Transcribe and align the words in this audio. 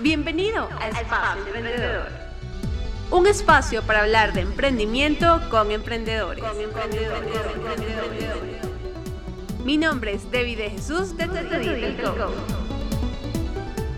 Bienvenido 0.00 0.68
a 0.80 0.88
Espacio 0.90 1.44
Emprendedor. 1.46 2.06
Un 3.10 3.26
espacio 3.26 3.82
para 3.82 4.02
hablar 4.02 4.32
de 4.32 4.42
emprendimiento 4.42 5.40
con 5.50 5.72
emprendedores. 5.72 6.44
Mi 9.64 9.76
nombre 9.76 10.12
es 10.12 10.30
David 10.30 10.58
de 10.58 10.70
Jesús 10.70 11.16
de 11.16 11.26
Coach. 11.26 12.67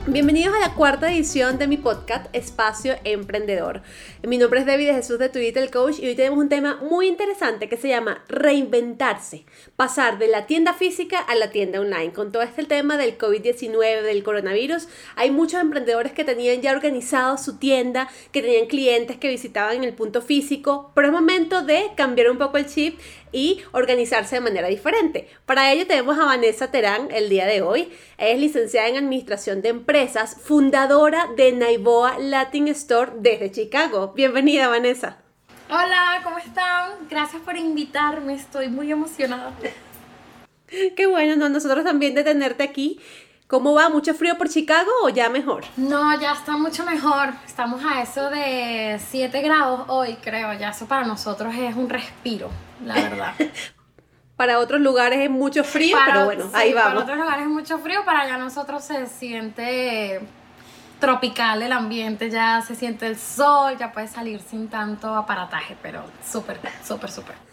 Bienvenidos 0.06 0.54
a 0.56 0.60
la 0.60 0.74
cuarta 0.74 1.12
edición 1.12 1.58
de 1.58 1.68
mi 1.68 1.76
podcast 1.76 2.26
Espacio 2.32 2.94
Emprendedor. 3.04 3.82
Mi 4.26 4.38
nombre 4.38 4.60
es 4.60 4.66
David 4.66 4.86
de 4.86 4.94
Jesús 4.94 5.18
de 5.18 5.28
Twitter 5.28 5.70
Coach 5.70 5.98
y 5.98 6.06
hoy 6.06 6.14
tenemos 6.14 6.38
un 6.38 6.48
tema 6.48 6.78
muy 6.80 7.06
interesante 7.06 7.68
que 7.68 7.76
se 7.76 7.88
llama 7.88 8.24
reinventarse, 8.26 9.44
pasar 9.76 10.18
de 10.18 10.28
la 10.28 10.46
tienda 10.46 10.72
física 10.72 11.18
a 11.18 11.34
la 11.34 11.50
tienda 11.50 11.80
online. 11.80 12.14
Con 12.14 12.32
todo 12.32 12.42
este 12.42 12.64
tema 12.64 12.96
del 12.96 13.18
COVID-19, 13.18 14.00
del 14.00 14.22
coronavirus, 14.22 14.88
hay 15.16 15.30
muchos 15.30 15.60
emprendedores 15.60 16.12
que 16.12 16.24
tenían 16.24 16.62
ya 16.62 16.72
organizado 16.72 17.36
su 17.36 17.58
tienda, 17.58 18.08
que 18.32 18.40
tenían 18.40 18.68
clientes 18.68 19.18
que 19.18 19.28
visitaban 19.28 19.84
el 19.84 19.92
punto 19.92 20.22
físico, 20.22 20.92
pero 20.94 21.08
es 21.08 21.12
momento 21.12 21.62
de 21.62 21.90
cambiar 21.94 22.30
un 22.30 22.38
poco 22.38 22.56
el 22.56 22.66
chip 22.66 22.98
y 23.32 23.62
organizarse 23.72 24.36
de 24.36 24.40
manera 24.40 24.68
diferente. 24.68 25.28
Para 25.46 25.72
ello 25.72 25.86
tenemos 25.86 26.18
a 26.18 26.24
Vanessa 26.24 26.70
Terán 26.70 27.08
el 27.10 27.28
día 27.28 27.46
de 27.46 27.62
hoy. 27.62 27.92
es 28.18 28.38
licenciada 28.38 28.88
en 28.88 28.96
Administración 28.96 29.62
de 29.62 29.70
Empresas, 29.70 30.36
fundadora 30.42 31.28
de 31.36 31.52
Naiboa 31.52 32.18
Latin 32.18 32.68
Store 32.68 33.12
desde 33.16 33.50
Chicago. 33.50 34.12
Bienvenida, 34.14 34.68
Vanessa. 34.68 35.18
Hola, 35.68 36.20
¿cómo 36.24 36.38
están? 36.38 37.08
Gracias 37.08 37.42
por 37.42 37.56
invitarme, 37.56 38.34
estoy 38.34 38.68
muy 38.68 38.90
emocionada. 38.90 39.52
Qué 40.96 41.06
bueno, 41.06 41.48
nosotros 41.48 41.84
también 41.84 42.14
de 42.14 42.24
tenerte 42.24 42.62
aquí. 42.62 43.00
¿Cómo 43.50 43.74
va? 43.74 43.88
¿Mucho 43.88 44.14
frío 44.14 44.38
por 44.38 44.48
Chicago 44.48 44.88
o 45.02 45.08
ya 45.08 45.28
mejor? 45.28 45.64
No, 45.76 46.18
ya 46.20 46.34
está 46.34 46.56
mucho 46.56 46.84
mejor. 46.84 47.30
Estamos 47.44 47.82
a 47.84 48.00
eso 48.00 48.30
de 48.30 49.00
7 49.10 49.42
grados 49.42 49.80
hoy, 49.88 50.14
creo. 50.22 50.52
Ya 50.52 50.68
eso 50.70 50.86
para 50.86 51.04
nosotros 51.04 51.52
es 51.58 51.74
un 51.74 51.88
respiro, 51.90 52.48
la 52.84 52.94
verdad. 53.08 53.34
para 54.36 54.60
otros 54.60 54.80
lugares 54.80 55.18
es 55.18 55.30
mucho 55.30 55.64
frío, 55.64 55.98
pero 56.06 56.26
bueno, 56.26 56.48
ahí 56.52 56.72
vamos. 56.72 56.90
Para 56.92 57.02
otros 57.02 57.18
lugares 57.18 57.42
es 57.46 57.50
mucho 57.50 57.78
frío, 57.80 58.04
para 58.04 58.20
allá 58.20 58.38
nosotros 58.38 58.84
se 58.84 59.08
siente 59.08 60.20
tropical 61.00 61.60
el 61.62 61.72
ambiente, 61.72 62.30
ya 62.30 62.62
se 62.62 62.76
siente 62.76 63.08
el 63.08 63.18
sol, 63.18 63.76
ya 63.76 63.90
puedes 63.90 64.12
salir 64.12 64.40
sin 64.42 64.68
tanto 64.68 65.12
aparataje, 65.12 65.76
pero 65.82 66.04
súper, 66.24 66.60
súper, 66.86 67.10
súper. 67.10 67.49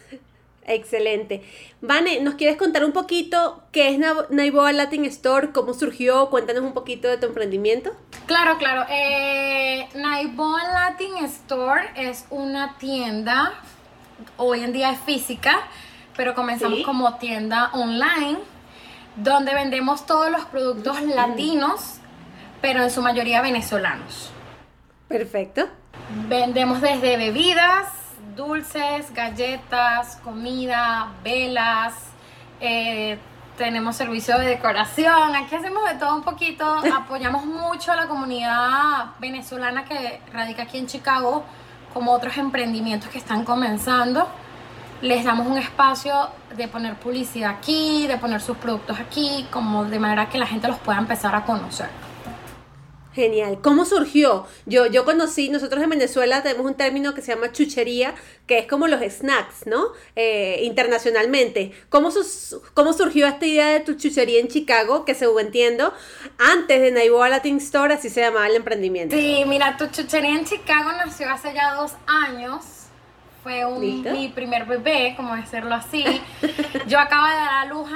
Excelente. 0.68 1.42
Vane, 1.80 2.20
¿nos 2.20 2.36
quieres 2.36 2.58
contar 2.58 2.84
un 2.84 2.92
poquito 2.92 3.64
qué 3.72 3.90
es 3.90 4.00
Naiboa 4.30 4.74
Latin 4.74 5.06
Store? 5.06 5.52
¿Cómo 5.54 5.74
surgió? 5.74 6.30
Cuéntanos 6.30 6.62
un 6.64 6.74
poquito 6.74 7.08
de 7.08 7.18
tu 7.18 7.28
emprendimiento. 7.28 7.94
Claro, 8.26 8.58
claro. 8.58 8.86
Eh, 8.90 9.88
Naiboa 9.96 10.62
Latin 10.74 11.24
Store 11.24 11.90
es 11.96 12.26
una 12.30 12.78
tienda, 12.78 13.54
hoy 14.36 14.60
en 14.60 14.74
día 14.74 14.92
es 14.92 15.00
física, 15.00 15.58
pero 16.18 16.36
comenzamos 16.36 16.82
como 16.84 17.16
tienda 17.16 17.70
online, 17.72 18.40
donde 19.16 19.54
vendemos 19.54 20.06
todos 20.06 20.30
los 20.30 20.44
productos 20.46 21.02
latinos, 21.04 22.00
pero 22.60 22.84
en 22.84 22.92
su 22.92 23.02
mayoría 23.02 23.42
venezolanos. 23.42 24.32
Perfecto. 25.08 25.70
Vendemos 26.28 26.82
desde 26.82 27.16
bebidas, 27.16 27.88
dulces, 28.36 29.14
galletas, 29.14 30.18
comida, 30.24 31.12
velas. 31.24 31.94
Eh, 32.60 33.18
tenemos 33.58 33.96
servicio 33.96 34.38
de 34.38 34.46
decoración, 34.46 35.36
aquí 35.36 35.56
hacemos 35.56 35.84
de 35.90 35.96
todo 35.96 36.16
un 36.16 36.24
poquito, 36.24 36.64
apoyamos 36.96 37.46
mucho 37.46 37.92
a 37.92 37.96
la 37.96 38.08
comunidad 38.08 39.12
venezolana 39.20 39.84
que 39.84 40.22
radica 40.32 40.64
aquí 40.64 40.78
en 40.78 40.88
Chicago, 40.88 41.44
como 41.94 42.12
otros 42.12 42.38
emprendimientos 42.38 43.10
que 43.10 43.18
están 43.18 43.44
comenzando. 43.44 44.28
Les 45.02 45.24
damos 45.24 45.48
un 45.48 45.58
espacio 45.58 46.30
de 46.56 46.68
poner 46.68 46.96
publicidad 46.96 47.52
aquí, 47.52 48.08
de 48.08 48.18
poner 48.18 48.42
sus 48.42 48.58
productos 48.58 49.00
aquí, 49.00 49.48
como 49.52 49.86
de 49.86 50.00
manera 50.00 50.30
que 50.30 50.38
la 50.38 50.48
gente 50.48 50.68
los 50.68 50.78
pueda 50.80 50.98
empezar 50.98 51.36
a 51.36 51.44
conocer. 51.44 52.07
Genial. 53.18 53.62
¿Cómo 53.64 53.84
surgió? 53.84 54.46
Yo, 54.68 54.86
yo 54.86 55.04
conocí, 55.04 55.50
nosotros 55.50 55.82
en 55.84 55.90
Venezuela 55.90 56.44
tenemos 56.44 56.68
un 56.68 56.76
término 56.76 57.16
que 57.16 57.24
se 57.24 57.34
llama 57.34 57.52
chuchería, 57.52 58.14
que 58.46 58.60
es 58.60 58.68
como 58.68 58.88
los 58.88 59.02
snacks, 59.02 59.66
¿no? 59.66 59.88
Eh, 60.16 60.60
internacionalmente. 60.62 61.72
¿Cómo, 61.90 62.12
¿Cómo 62.76 62.94
surgió 62.94 63.26
esta 63.26 63.48
idea 63.48 63.70
de 63.70 63.80
tu 63.80 63.96
chuchería 63.96 64.40
en 64.40 64.50
Chicago, 64.50 65.04
que 65.04 65.16
según 65.16 65.48
entiendo, 65.48 65.96
antes 66.38 66.80
de 66.80 66.92
Naiboa 66.92 67.28
Latin 67.30 67.58
Store, 67.58 67.96
así 67.96 68.12
se 68.12 68.22
llamaba 68.22 68.46
el 68.46 68.56
emprendimiento? 68.56 69.16
Sí, 69.16 69.44
mira, 69.48 69.78
tu 69.78 69.88
chuchería 69.88 70.36
en 70.36 70.46
Chicago 70.46 70.92
nació 70.92 71.28
hace 71.32 71.56
ya 71.56 71.74
dos 71.74 71.94
años 72.06 72.78
fue 73.48 73.64
mi 73.80 74.28
primer 74.30 74.66
bebé, 74.66 75.14
como 75.16 75.34
decirlo 75.36 75.74
así. 75.74 76.04
Yo 76.88 77.00
acabo 77.00 77.26
de 77.28 77.34
dar 77.34 77.54
a 77.54 77.66
luz 77.66 77.90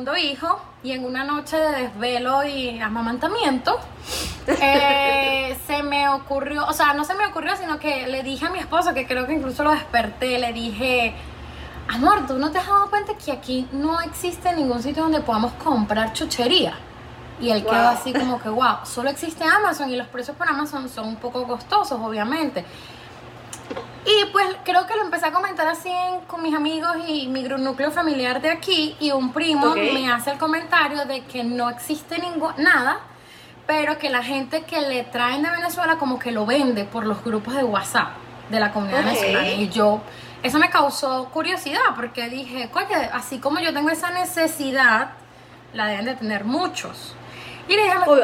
segundo 0.00 0.16
hijo 0.16 0.58
y 0.82 0.92
en 0.92 1.04
una 1.04 1.24
noche 1.24 1.58
de 1.58 1.82
desvelo 1.82 2.42
y 2.42 2.80
amamantamiento 2.80 3.78
eh, 4.46 5.54
se 5.66 5.82
me 5.82 6.08
ocurrió, 6.08 6.64
o 6.66 6.72
sea, 6.72 6.94
no 6.94 7.04
se 7.04 7.14
me 7.14 7.26
ocurrió, 7.26 7.54
sino 7.56 7.78
que 7.78 8.06
le 8.06 8.22
dije 8.22 8.46
a 8.46 8.50
mi 8.50 8.60
esposo, 8.60 8.94
que 8.94 9.06
creo 9.06 9.26
que 9.26 9.34
incluso 9.34 9.62
lo 9.62 9.72
desperté, 9.72 10.38
le 10.38 10.54
dije, 10.54 11.12
amor, 11.88 12.26
¿tú 12.26 12.38
no 12.38 12.50
te 12.50 12.56
has 12.56 12.66
dado 12.66 12.88
cuenta 12.88 13.12
que 13.14 13.30
aquí 13.30 13.68
no 13.72 14.00
existe 14.00 14.54
ningún 14.54 14.82
sitio 14.82 15.02
donde 15.02 15.20
podamos 15.20 15.52
comprar 15.62 16.14
chuchería? 16.14 16.72
Y 17.38 17.50
él 17.50 17.62
quedó 17.62 17.88
así 17.88 18.14
como 18.14 18.40
que, 18.40 18.48
wow, 18.48 18.78
solo 18.84 19.10
existe 19.10 19.44
Amazon 19.44 19.90
y 19.90 19.96
los 19.96 20.06
precios 20.06 20.34
por 20.34 20.48
Amazon 20.48 20.88
son 20.88 21.08
un 21.08 21.16
poco 21.16 21.46
costosos, 21.46 22.00
obviamente. 22.02 22.64
Y 24.04 24.24
pues 24.32 24.46
creo 24.64 24.86
que 24.86 24.96
lo 24.96 25.02
empecé 25.02 25.26
a 25.26 25.32
comentar 25.32 25.68
así 25.68 25.92
con 26.26 26.42
mis 26.42 26.54
amigos 26.54 26.96
y 27.06 27.28
mi 27.28 27.42
núcleo 27.42 27.90
familiar 27.90 28.40
de 28.40 28.50
aquí 28.50 28.96
y 28.98 29.10
un 29.10 29.32
primo 29.32 29.74
me 29.74 30.10
hace 30.10 30.30
el 30.30 30.38
comentario 30.38 31.04
de 31.04 31.22
que 31.24 31.44
no 31.44 31.68
existe 31.68 32.18
ningún, 32.18 32.52
nada, 32.56 33.00
pero 33.66 33.98
que 33.98 34.08
la 34.08 34.22
gente 34.22 34.62
que 34.62 34.80
le 34.80 35.04
traen 35.04 35.42
de 35.42 35.50
Venezuela 35.50 35.96
como 35.96 36.18
que 36.18 36.32
lo 36.32 36.46
vende 36.46 36.84
por 36.84 37.06
los 37.06 37.22
grupos 37.22 37.54
de 37.54 37.62
WhatsApp 37.62 38.08
de 38.48 38.58
la 38.58 38.72
comunidad 38.72 39.04
venezolana. 39.04 39.52
Y 39.52 39.68
yo, 39.68 40.00
eso 40.42 40.58
me 40.58 40.70
causó 40.70 41.26
curiosidad 41.26 41.80
porque 41.94 42.30
dije, 42.30 42.70
oye, 42.72 43.10
así 43.12 43.38
como 43.38 43.60
yo 43.60 43.74
tengo 43.74 43.90
esa 43.90 44.10
necesidad, 44.10 45.10
la 45.74 45.86
deben 45.86 46.06
de 46.06 46.14
tener 46.14 46.44
muchos 46.44 47.14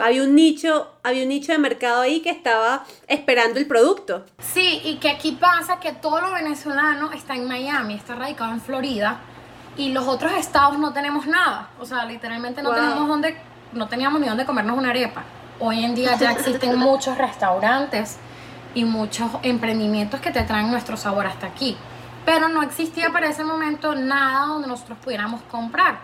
había 0.02 0.22
un 0.22 0.34
nicho, 0.34 0.90
había 1.02 1.22
un 1.22 1.28
nicho 1.28 1.52
de 1.52 1.58
mercado 1.58 2.02
ahí 2.02 2.20
que 2.20 2.30
estaba 2.30 2.84
esperando 3.06 3.58
el 3.58 3.66
producto. 3.66 4.24
Sí, 4.38 4.80
y 4.84 4.96
que 4.96 5.10
aquí 5.10 5.32
pasa 5.32 5.80
que 5.80 5.92
todo 5.92 6.20
lo 6.20 6.32
venezolano 6.32 7.12
está 7.12 7.34
en 7.34 7.46
Miami, 7.46 7.94
está 7.94 8.14
radicado 8.14 8.52
en 8.52 8.60
Florida, 8.60 9.20
y 9.76 9.92
los 9.92 10.06
otros 10.06 10.32
estados 10.32 10.78
no 10.78 10.92
tenemos 10.92 11.26
nada. 11.26 11.68
O 11.78 11.84
sea, 11.84 12.04
literalmente 12.04 12.62
no 12.62 12.72
tenemos 12.72 13.08
donde, 13.08 13.36
no 13.72 13.88
teníamos 13.88 14.20
ni 14.20 14.26
dónde 14.26 14.44
comernos 14.44 14.76
una 14.76 14.90
arepa. 14.90 15.24
Hoy 15.58 15.84
en 15.84 15.94
día 15.94 16.16
ya 16.16 16.32
existen 16.32 16.76
muchos 16.78 17.16
restaurantes 17.18 18.18
y 18.74 18.84
muchos 18.84 19.30
emprendimientos 19.42 20.20
que 20.20 20.30
te 20.30 20.42
traen 20.42 20.70
nuestro 20.70 20.96
sabor 20.96 21.26
hasta 21.26 21.46
aquí. 21.46 21.76
Pero 22.24 22.48
no 22.48 22.62
existía 22.62 23.10
para 23.10 23.28
ese 23.28 23.44
momento 23.44 23.94
nada 23.94 24.46
donde 24.46 24.68
nosotros 24.68 24.98
pudiéramos 25.02 25.42
comprar. 25.42 25.98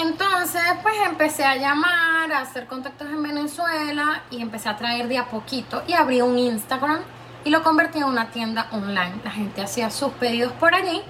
Entonces, 0.00 0.62
pues 0.82 0.94
empecé 1.06 1.44
a 1.44 1.56
llamar, 1.56 2.30
a 2.32 2.40
hacer 2.40 2.66
contactos 2.66 3.08
en 3.08 3.20
Venezuela 3.20 4.22
y 4.30 4.40
empecé 4.40 4.68
a 4.68 4.76
traer 4.76 5.08
de 5.08 5.18
a 5.18 5.26
poquito 5.26 5.82
y 5.88 5.92
abrí 5.92 6.20
un 6.20 6.38
Instagram 6.38 7.00
y 7.44 7.50
lo 7.50 7.64
convertí 7.64 7.98
en 7.98 8.04
una 8.04 8.30
tienda 8.30 8.68
online. 8.70 9.16
La 9.24 9.30
gente 9.30 9.60
hacía 9.60 9.90
sus 9.90 10.12
pedidos 10.12 10.52
por 10.52 10.74
allí 10.74 11.02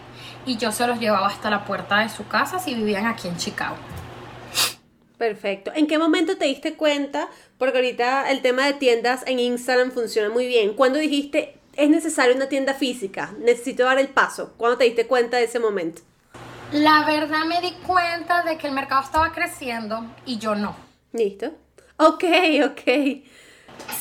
y 0.46 0.56
yo 0.56 0.72
se 0.72 0.86
los 0.86 0.98
llevaba 1.00 1.26
hasta 1.26 1.50
la 1.50 1.66
puerta 1.66 1.98
de 1.98 2.08
su 2.08 2.26
casa 2.28 2.58
si 2.58 2.74
vivían 2.74 3.06
aquí 3.06 3.28
en 3.28 3.36
Chicago. 3.36 3.76
Perfecto. 5.18 5.70
¿En 5.74 5.86
qué 5.86 5.98
momento 5.98 6.38
te 6.38 6.46
diste 6.46 6.74
cuenta? 6.74 7.28
Porque 7.58 7.76
ahorita 7.76 8.30
el 8.30 8.40
tema 8.40 8.64
de 8.64 8.72
tiendas 8.72 9.22
en 9.26 9.38
Instagram 9.38 9.90
funciona 9.90 10.30
muy 10.30 10.46
bien. 10.46 10.72
¿Cuándo 10.74 10.98
dijiste 10.98 11.58
es 11.76 11.90
necesaria 11.90 12.34
una 12.34 12.48
tienda 12.48 12.72
física? 12.72 13.34
Necesito 13.38 13.84
dar 13.84 13.98
el 13.98 14.08
paso. 14.08 14.54
¿Cuándo 14.56 14.78
te 14.78 14.84
diste 14.84 15.06
cuenta 15.06 15.36
de 15.36 15.44
ese 15.44 15.58
momento? 15.58 16.07
La 16.72 17.04
verdad 17.04 17.44
me 17.46 17.60
di 17.60 17.72
cuenta 17.86 18.42
de 18.42 18.58
que 18.58 18.66
el 18.66 18.74
mercado 18.74 19.02
estaba 19.02 19.32
creciendo 19.32 20.04
y 20.26 20.38
yo 20.38 20.54
no. 20.54 20.76
Listo. 21.12 21.52
Ok, 21.96 22.24
ok. 22.64 23.24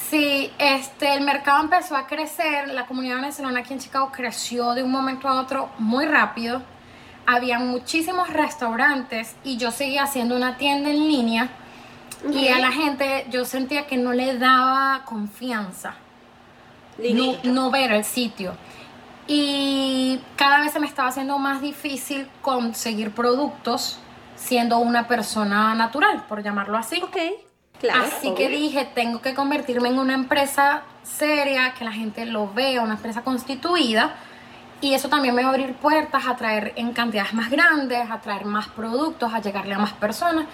Sí, 0.10 0.52
este, 0.58 1.14
el 1.14 1.22
mercado 1.22 1.64
empezó 1.64 1.96
a 1.96 2.08
crecer, 2.08 2.68
la 2.70 2.86
comunidad 2.86 3.16
venezolana 3.16 3.60
aquí 3.60 3.74
en 3.74 3.80
Chicago 3.80 4.12
creció 4.12 4.74
de 4.74 4.84
un 4.84 4.92
momento 4.92 5.28
a 5.28 5.40
otro 5.40 5.70
muy 5.78 6.06
rápido. 6.06 6.62
Había 7.26 7.60
muchísimos 7.60 8.30
restaurantes 8.32 9.36
y 9.44 9.58
yo 9.58 9.72
seguía 9.72 10.04
haciendo 10.04 10.36
una 10.36 10.58
tienda 10.58 10.90
en 10.90 11.08
línea 11.08 11.50
y 12.32 12.48
a 12.50 12.60
la 12.60 12.72
gente 12.72 13.28
yo 13.30 13.46
sentía 13.46 13.88
que 13.88 13.98
no 13.98 14.14
le 14.14 14.38
daba 14.38 15.04
confianza 15.06 15.96
no, 17.14 17.36
no 17.44 17.72
ver 17.72 17.92
el 17.92 18.04
sitio. 18.04 18.54
Y 19.28 20.22
cada 20.38 20.62
vez 20.62 20.72
se 20.72 20.80
me 20.80 20.88
estaba 20.88 21.10
haciendo 21.10 21.38
más 21.38 21.62
difícil 21.62 22.30
conseguir 22.42 23.12
productos 23.12 24.00
siendo 24.36 24.78
una 24.78 25.08
persona 25.08 25.76
natural, 25.76 26.24
por 26.28 26.42
llamarlo 26.44 26.78
así. 26.78 27.02
Ok. 27.02 27.18
Así 27.94 28.34
que 28.34 28.50
dije, 28.50 28.90
tengo 28.96 29.22
que 29.22 29.36
convertirme 29.36 29.90
en 29.90 30.00
una 30.00 30.14
empresa 30.14 30.84
seria, 31.04 31.74
que 31.74 31.86
la 31.86 31.92
gente 31.92 32.26
lo 32.26 32.52
vea, 32.52 32.82
una 32.82 32.94
empresa 32.94 33.22
constituida. 33.24 34.16
Y 34.80 34.94
eso 34.94 35.10
también 35.10 35.36
me 35.36 35.44
va 35.44 35.50
a 35.50 35.52
abrir 35.52 35.74
puertas 35.74 36.28
a 36.28 36.36
traer 36.36 36.74
en 36.76 36.94
cantidades 36.94 37.34
más 37.34 37.50
grandes, 37.50 38.10
a 38.10 38.22
traer 38.22 38.46
más 38.46 38.68
productos, 38.68 39.34
a 39.34 39.42
llegarle 39.42 39.74
a 39.74 39.80
más 39.80 39.94
personas. 39.94 40.46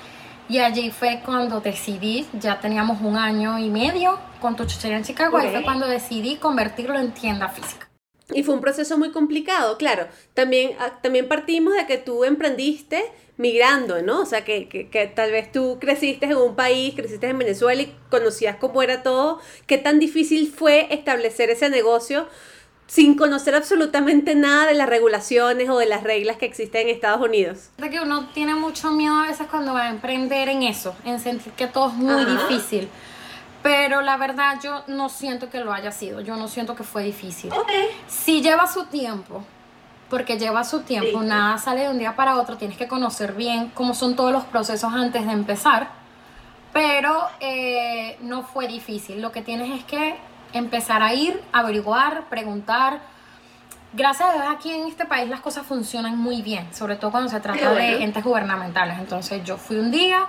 Y 0.49 0.59
allí 0.59 0.91
fue 0.91 1.21
cuando 1.25 1.61
decidí, 1.61 2.27
ya 2.33 2.59
teníamos 2.59 3.01
un 3.01 3.17
año 3.17 3.57
y 3.59 3.69
medio 3.69 4.19
con 4.41 4.55
tu 4.55 4.65
chuchería 4.65 4.97
en 4.97 5.03
Chicago, 5.03 5.39
y 5.41 5.47
fue 5.49 5.63
cuando 5.63 5.87
decidí 5.87 6.35
convertirlo 6.35 6.99
en 6.99 7.13
tienda 7.13 7.47
física. 7.47 7.87
Y 8.33 8.43
fue 8.43 8.55
un 8.55 8.61
proceso 8.61 8.97
muy 8.97 9.11
complicado, 9.11 9.77
claro. 9.77 10.07
También, 10.33 10.71
ah, 10.79 10.99
también 11.01 11.27
partimos 11.27 11.75
de 11.75 11.85
que 11.85 11.97
tú 11.97 12.23
emprendiste 12.23 13.03
migrando, 13.37 14.01
¿no? 14.01 14.21
O 14.21 14.25
sea, 14.25 14.43
que, 14.43 14.67
que, 14.67 14.89
que, 14.89 15.07
tal 15.07 15.31
vez 15.31 15.51
tú 15.51 15.77
creciste 15.79 16.25
en 16.25 16.37
un 16.37 16.55
país, 16.55 16.93
creciste 16.95 17.27
en 17.27 17.37
Venezuela 17.37 17.81
y 17.81 17.95
conocías 18.09 18.57
cómo 18.57 18.81
era 18.83 19.03
todo. 19.03 19.39
¿Qué 19.65 19.77
tan 19.77 19.99
difícil 19.99 20.51
fue 20.51 20.87
establecer 20.93 21.49
ese 21.49 21.69
negocio 21.69 22.27
sin 22.85 23.15
conocer 23.15 23.55
absolutamente 23.55 24.35
nada 24.35 24.67
de 24.67 24.75
las 24.75 24.87
regulaciones 24.87 25.69
o 25.69 25.77
de 25.79 25.87
las 25.87 26.03
reglas 26.03 26.37
que 26.37 26.45
existen 26.45 26.87
en 26.87 26.95
Estados 26.95 27.25
Unidos? 27.25 27.69
De 27.77 27.89
que 27.89 27.99
uno 27.99 28.29
tiene 28.33 28.55
mucho 28.55 28.91
miedo 28.91 29.15
a 29.15 29.27
veces 29.27 29.47
cuando 29.49 29.73
va 29.73 29.87
a 29.87 29.89
emprender 29.89 30.49
en 30.49 30.63
eso, 30.63 30.95
en 31.05 31.19
sentir 31.19 31.53
que 31.53 31.67
todo 31.67 31.87
es 31.87 31.95
muy 31.95 32.25
difícil. 32.25 32.87
Pero 33.63 34.01
la 34.01 34.17
verdad 34.17 34.59
yo 34.61 34.83
no 34.87 35.07
siento 35.07 35.49
que 35.49 35.61
lo 35.61 35.73
haya 35.73 35.91
sido, 35.91 36.19
yo 36.19 36.35
no 36.35 36.47
siento 36.49 36.75
que 36.75 36.83
fue 36.83 37.03
difícil. 37.03 37.51
Okay. 37.51 37.87
Sí 38.07 38.41
lleva 38.41 38.67
su 38.67 38.85
tiempo, 38.85 39.43
porque 40.09 40.37
lleva 40.37 40.65
su 40.65 40.81
tiempo, 40.81 41.23
nada 41.23 41.57
sale 41.57 41.83
de 41.83 41.89
un 41.89 41.97
día 41.97 42.15
para 42.15 42.35
otro, 42.35 42.57
tienes 42.57 42.77
que 42.77 42.87
conocer 42.89 43.33
bien 43.33 43.71
cómo 43.73 43.93
son 43.93 44.17
todos 44.17 44.33
los 44.33 44.43
procesos 44.43 44.93
antes 44.93 45.25
de 45.25 45.31
empezar, 45.31 45.87
pero 46.73 47.27
eh, 47.39 48.17
no 48.21 48.43
fue 48.43 48.67
difícil, 48.67 49.21
lo 49.21 49.31
que 49.31 49.41
tienes 49.41 49.71
es 49.79 49.85
que 49.85 50.17
empezar 50.51 51.01
a 51.01 51.13
ir, 51.13 51.41
averiguar, 51.51 52.25
preguntar. 52.29 52.99
Gracias 53.93 54.29
a 54.29 54.33
Dios 54.33 54.45
aquí 54.49 54.71
en 54.71 54.87
este 54.87 55.05
país 55.05 55.29
las 55.29 55.39
cosas 55.39 55.65
funcionan 55.65 56.17
muy 56.17 56.41
bien, 56.41 56.67
sobre 56.73 56.95
todo 56.95 57.11
cuando 57.11 57.29
se 57.29 57.39
trata 57.39 57.73
de 57.73 58.03
entes 58.03 58.23
gubernamentales. 58.23 58.97
Entonces 58.99 59.43
yo 59.43 59.57
fui 59.57 59.77
un 59.77 59.91
día 59.91 60.25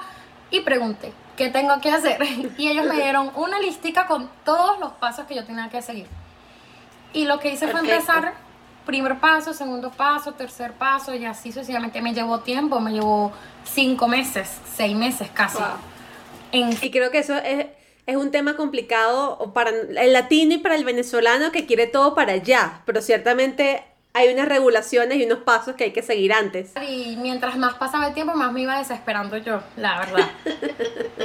y 0.51 0.61
pregunté, 0.61 1.13
¿qué 1.37 1.51
tengo 1.51 1.81
que 1.81 1.91
hacer? 1.91 2.19
Y 2.59 2.69
ellos 2.69 2.87
me 2.87 2.97
dieron 2.97 3.31
una 3.35 3.59
listica 3.59 4.07
con 4.07 4.29
todos 4.45 4.79
los 4.79 4.93
pasos 4.93 5.27
que 5.27 5.35
yo 5.35 5.45
tenía 5.45 5.69
que 5.69 5.83
seguir. 5.83 6.07
Y 7.13 7.27
lo 7.27 7.39
que 7.39 7.53
hice 7.53 7.69
fue 7.69 7.81
empezar 7.81 8.35
primer 8.85 9.19
paso, 9.19 9.55
segundo 9.55 9.91
paso, 9.91 10.33
tercer 10.33 10.73
paso 10.73 11.15
y 11.15 11.25
así 11.25 11.53
sucesivamente. 11.53 12.03
Me 12.03 12.13
llevó 12.13 12.41
tiempo, 12.41 12.81
me 12.81 12.93
llevó 12.93 13.33
cinco 13.65 14.09
meses, 14.09 14.49
seis 14.77 14.95
meses 14.97 15.29
casi. 15.33 15.59
Y 16.53 16.91
creo 16.91 17.11
que 17.11 17.19
eso 17.19 17.37
es, 17.37 17.67
es 18.07 18.17
un 18.17 18.31
tema 18.31 18.57
complicado 18.57 19.53
para 19.55 19.71
el 19.71 20.13
latino 20.13 20.55
y 20.55 20.59
para 20.59 20.75
el 20.75 20.85
venezolano 20.85 21.51
que 21.51 21.67
quiere 21.67 21.87
todo 21.87 22.15
para 22.15 22.35
allá, 22.35 22.83
pero 22.85 23.01
ciertamente 23.01 23.85
hay 24.17 24.33
unas 24.33 24.49
regulaciones 24.49 25.19
y 25.19 25.25
unos 25.25 25.41
pasos 25.41 25.75
que 25.75 25.85
hay 25.85 25.93
que 25.93 26.03
seguir 26.03 26.33
antes. 26.33 26.73
Y 26.89 27.17
mientras 27.17 27.59
más 27.59 27.75
pasaba 27.75 28.07
el 28.07 28.15
tiempo, 28.15 28.33
más 28.35 28.53
me 28.53 28.61
iba 28.61 28.79
desesperando 28.79 29.37
yo, 29.39 29.61
la 29.77 29.99
verdad. 29.99 30.31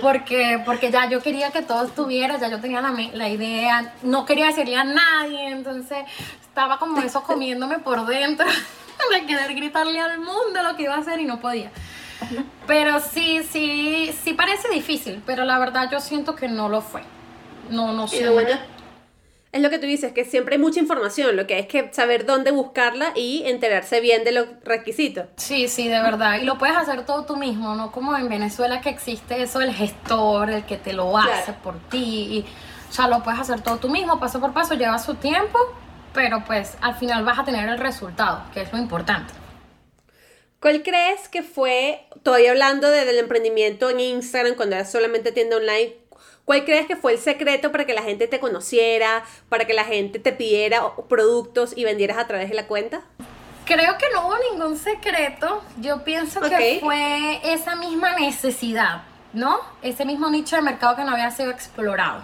Porque, 0.01 0.59
porque 0.65 0.91
ya 0.91 1.07
yo 1.07 1.21
quería 1.21 1.51
que 1.51 1.61
todo 1.61 1.85
estuviera, 1.85 2.39
ya 2.39 2.49
yo 2.49 2.59
tenía 2.59 2.81
la, 2.81 2.91
la 3.13 3.29
idea, 3.29 3.93
no 4.01 4.25
quería 4.25 4.47
decirle 4.47 4.75
a 4.75 4.83
nadie, 4.83 5.49
entonces 5.49 5.99
estaba 6.41 6.79
como 6.79 6.99
eso 7.01 7.21
comiéndome 7.21 7.77
por 7.77 8.07
dentro 8.07 8.47
de 9.11 9.25
querer 9.27 9.53
gritarle 9.53 9.99
al 9.99 10.17
mundo 10.17 10.63
lo 10.63 10.75
que 10.75 10.83
iba 10.83 10.95
a 10.95 10.99
hacer 10.99 11.19
y 11.19 11.25
no 11.25 11.39
podía. 11.39 11.71
Pero 12.65 12.99
sí, 12.99 13.41
sí, 13.51 14.11
sí 14.23 14.33
parece 14.33 14.67
difícil, 14.69 15.21
pero 15.27 15.45
la 15.45 15.59
verdad 15.59 15.89
yo 15.91 15.99
siento 15.99 16.35
que 16.35 16.47
no 16.47 16.69
lo 16.69 16.81
fue. 16.81 17.03
No, 17.69 17.93
no 17.93 18.07
sé. 18.07 18.17
Es 19.51 19.63
lo 19.63 19.71
que 19.71 19.79
tú 19.79 19.87
dices, 19.87 20.13
que 20.13 20.25
siempre 20.25 20.55
hay 20.55 20.61
mucha 20.61 20.79
información, 20.79 21.35
lo 21.35 21.47
que 21.47 21.55
hay 21.55 21.61
es 21.61 21.67
que 21.67 21.91
saber 21.91 22.27
dónde 22.27 22.51
buscarla 22.51 23.13
y 23.15 23.43
enterarse 23.47 23.99
bien 23.99 24.23
de 24.23 24.31
los 24.31 24.47
requisitos. 24.63 25.25
Sí, 25.37 25.67
sí, 25.67 25.87
de 25.87 25.99
verdad. 26.01 26.39
Y 26.39 26.45
lo 26.45 26.59
puedes 26.59 26.77
hacer 26.77 27.03
todo 27.03 27.25
tú 27.25 27.35
mismo, 27.35 27.73
¿no? 27.73 27.91
Como 27.91 28.15
en 28.15 28.29
Venezuela 28.29 28.79
que 28.79 28.89
existe 28.89 29.41
eso, 29.41 29.59
el 29.61 29.73
gestor, 29.73 30.51
el 30.51 30.65
que 30.65 30.77
te 30.77 30.93
lo 30.93 31.17
hace 31.17 31.53
por 31.53 31.79
ti. 31.89 31.97
Y, 31.97 32.45
o 32.89 32.93
sea, 32.93 33.07
lo 33.07 33.23
puedes 33.23 33.39
hacer 33.39 33.61
todo 33.61 33.77
tú 33.77 33.89
mismo, 33.89 34.19
paso 34.19 34.39
por 34.39 34.53
paso, 34.53 34.75
lleva 34.75 34.99
su 34.99 35.15
tiempo, 35.15 35.57
pero 36.13 36.43
pues 36.45 36.77
al 36.81 36.93
final 36.95 37.25
vas 37.25 37.39
a 37.39 37.43
tener 37.43 37.67
el 37.69 37.79
resultado, 37.79 38.43
que 38.53 38.61
es 38.61 38.71
lo 38.71 38.77
importante. 38.77 39.33
¿Cuál 40.59 40.83
crees 40.83 41.27
que 41.27 41.41
fue, 41.41 42.05
todavía 42.21 42.51
hablando 42.51 42.89
del 42.91 43.17
emprendimiento 43.17 43.89
en 43.89 43.99
Instagram, 43.99 44.55
cuando 44.55 44.75
era 44.75 44.85
solamente 44.85 45.31
tienda 45.31 45.57
online, 45.57 45.93
¿Cuál 46.49 46.65
crees 46.65 46.87
que 46.87 46.95
fue 46.95 47.13
el 47.13 47.19
secreto 47.19 47.71
para 47.71 47.85
que 47.85 47.93
la 47.93 48.01
gente 48.01 48.27
te 48.27 48.39
conociera, 48.39 49.23
para 49.49 49.65
que 49.65 49.75
la 49.75 49.83
gente 49.83 50.17
te 50.17 50.31
pidiera 50.31 50.81
productos 51.07 51.77
y 51.77 51.83
vendieras 51.83 52.17
a 52.17 52.25
través 52.25 52.49
de 52.49 52.55
la 52.55 52.65
cuenta? 52.65 53.01
Creo 53.65 53.99
que 53.99 54.05
no 54.11 54.25
hubo 54.25 54.35
ningún 54.51 54.75
secreto. 54.75 55.61
Yo 55.79 56.03
pienso 56.03 56.41
que 56.41 56.79
fue 56.81 57.39
esa 57.43 57.75
misma 57.75 58.15
necesidad, 58.15 59.03
¿no? 59.31 59.59
Ese 59.83 60.05
mismo 60.05 60.27
nicho 60.31 60.55
de 60.55 60.63
mercado 60.63 60.95
que 60.95 61.03
no 61.03 61.11
había 61.11 61.29
sido 61.29 61.51
explorado. 61.51 62.23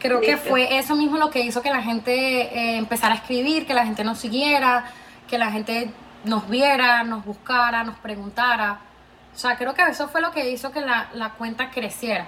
Creo 0.00 0.20
que 0.20 0.36
fue 0.36 0.76
eso 0.76 0.96
mismo 0.96 1.16
lo 1.16 1.30
que 1.30 1.38
hizo 1.38 1.62
que 1.62 1.70
la 1.70 1.82
gente 1.82 2.12
eh, 2.12 2.76
empezara 2.76 3.14
a 3.14 3.18
escribir, 3.18 3.68
que 3.68 3.74
la 3.74 3.86
gente 3.86 4.02
nos 4.02 4.18
siguiera, 4.18 4.90
que 5.28 5.38
la 5.38 5.52
gente 5.52 5.92
nos 6.24 6.50
viera, 6.50 7.04
nos 7.04 7.24
buscara, 7.24 7.84
nos 7.84 8.00
preguntara. 8.00 8.80
O 9.32 9.38
sea, 9.38 9.56
creo 9.56 9.74
que 9.74 9.82
eso 9.82 10.08
fue 10.08 10.22
lo 10.22 10.32
que 10.32 10.50
hizo 10.50 10.72
que 10.72 10.80
la, 10.80 11.08
la 11.14 11.34
cuenta 11.34 11.70
creciera. 11.70 12.26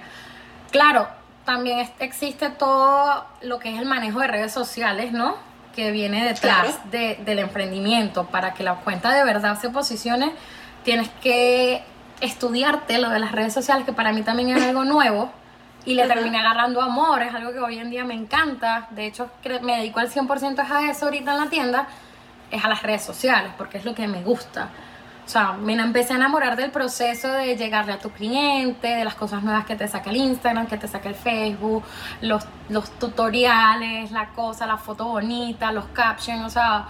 Claro, 0.71 1.07
también 1.45 1.87
existe 1.99 2.49
todo 2.49 3.25
lo 3.41 3.59
que 3.59 3.73
es 3.73 3.79
el 3.79 3.85
manejo 3.85 4.19
de 4.19 4.27
redes 4.27 4.53
sociales, 4.53 5.11
¿no? 5.11 5.35
Que 5.75 5.91
viene 5.91 6.25
detrás 6.25 6.79
del 6.89 7.39
emprendimiento. 7.39 8.25
Para 8.25 8.53
que 8.53 8.63
la 8.63 8.75
cuenta 8.75 9.13
de 9.13 9.23
verdad 9.23 9.59
se 9.59 9.69
posicione, 9.69 10.31
tienes 10.83 11.09
que 11.21 11.83
estudiarte 12.21 12.99
lo 12.99 13.09
de 13.09 13.19
las 13.19 13.31
redes 13.31 13.53
sociales, 13.53 13.85
que 13.85 13.93
para 13.93 14.13
mí 14.13 14.21
también 14.23 14.55
es 14.55 14.63
algo 14.63 14.83
nuevo. 14.85 15.31
Y 15.83 15.95
le 15.95 16.07
terminé 16.07 16.37
agarrando 16.37 16.79
amor, 16.79 17.23
es 17.23 17.33
algo 17.33 17.51
que 17.51 17.59
hoy 17.59 17.79
en 17.79 17.89
día 17.89 18.05
me 18.05 18.13
encanta. 18.13 18.87
De 18.91 19.07
hecho, 19.07 19.31
me 19.63 19.77
dedico 19.77 19.99
al 19.99 20.11
100% 20.11 20.59
a 20.59 20.91
eso 20.91 21.05
ahorita 21.05 21.33
en 21.33 21.39
la 21.39 21.49
tienda, 21.49 21.87
es 22.51 22.63
a 22.63 22.67
las 22.67 22.83
redes 22.83 23.01
sociales, 23.01 23.51
porque 23.57 23.79
es 23.79 23.85
lo 23.85 23.95
que 23.95 24.07
me 24.07 24.21
gusta. 24.21 24.69
O 25.31 25.33
sea, 25.33 25.53
me 25.53 25.75
empecé 25.75 26.11
a 26.11 26.17
enamorar 26.17 26.57
del 26.57 26.71
proceso 26.71 27.31
de 27.31 27.55
llegarle 27.55 27.93
a 27.93 27.99
tu 27.99 28.09
cliente, 28.09 28.89
de 28.89 29.05
las 29.05 29.15
cosas 29.15 29.43
nuevas 29.43 29.65
que 29.65 29.77
te 29.77 29.87
saca 29.87 30.09
el 30.09 30.17
Instagram, 30.17 30.67
que 30.67 30.75
te 30.75 30.89
saca 30.89 31.07
el 31.07 31.15
Facebook, 31.15 31.85
los, 32.19 32.43
los 32.67 32.91
tutoriales, 32.99 34.11
la 34.11 34.31
cosa, 34.31 34.67
la 34.67 34.75
foto 34.75 35.05
bonita, 35.05 35.71
los 35.71 35.85
captions, 35.93 36.45
o 36.45 36.49
sea, 36.49 36.87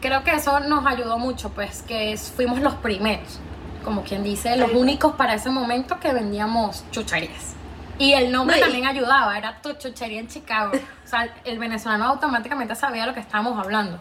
creo 0.00 0.22
que 0.22 0.30
eso 0.30 0.60
nos 0.60 0.86
ayudó 0.86 1.18
mucho, 1.18 1.50
pues 1.50 1.82
que 1.82 2.16
fuimos 2.16 2.60
los 2.60 2.74
primeros, 2.74 3.40
como 3.84 4.04
quien 4.04 4.22
dice, 4.22 4.56
los 4.56 4.70
únicos 4.72 5.16
para 5.16 5.34
ese 5.34 5.50
momento 5.50 5.98
que 5.98 6.12
vendíamos 6.12 6.84
chucherías. 6.92 7.56
Y 7.98 8.12
el 8.12 8.30
nombre 8.30 8.60
también 8.60 8.86
ayudaba, 8.86 9.36
era 9.36 9.60
tu 9.60 9.72
chuchería 9.72 10.20
en 10.20 10.28
Chicago. 10.28 10.70
O 11.04 11.08
sea, 11.08 11.28
el 11.44 11.58
venezolano 11.58 12.04
automáticamente 12.04 12.76
sabía 12.76 13.06
lo 13.06 13.12
que 13.12 13.18
estábamos 13.18 13.58
hablando. 13.58 13.98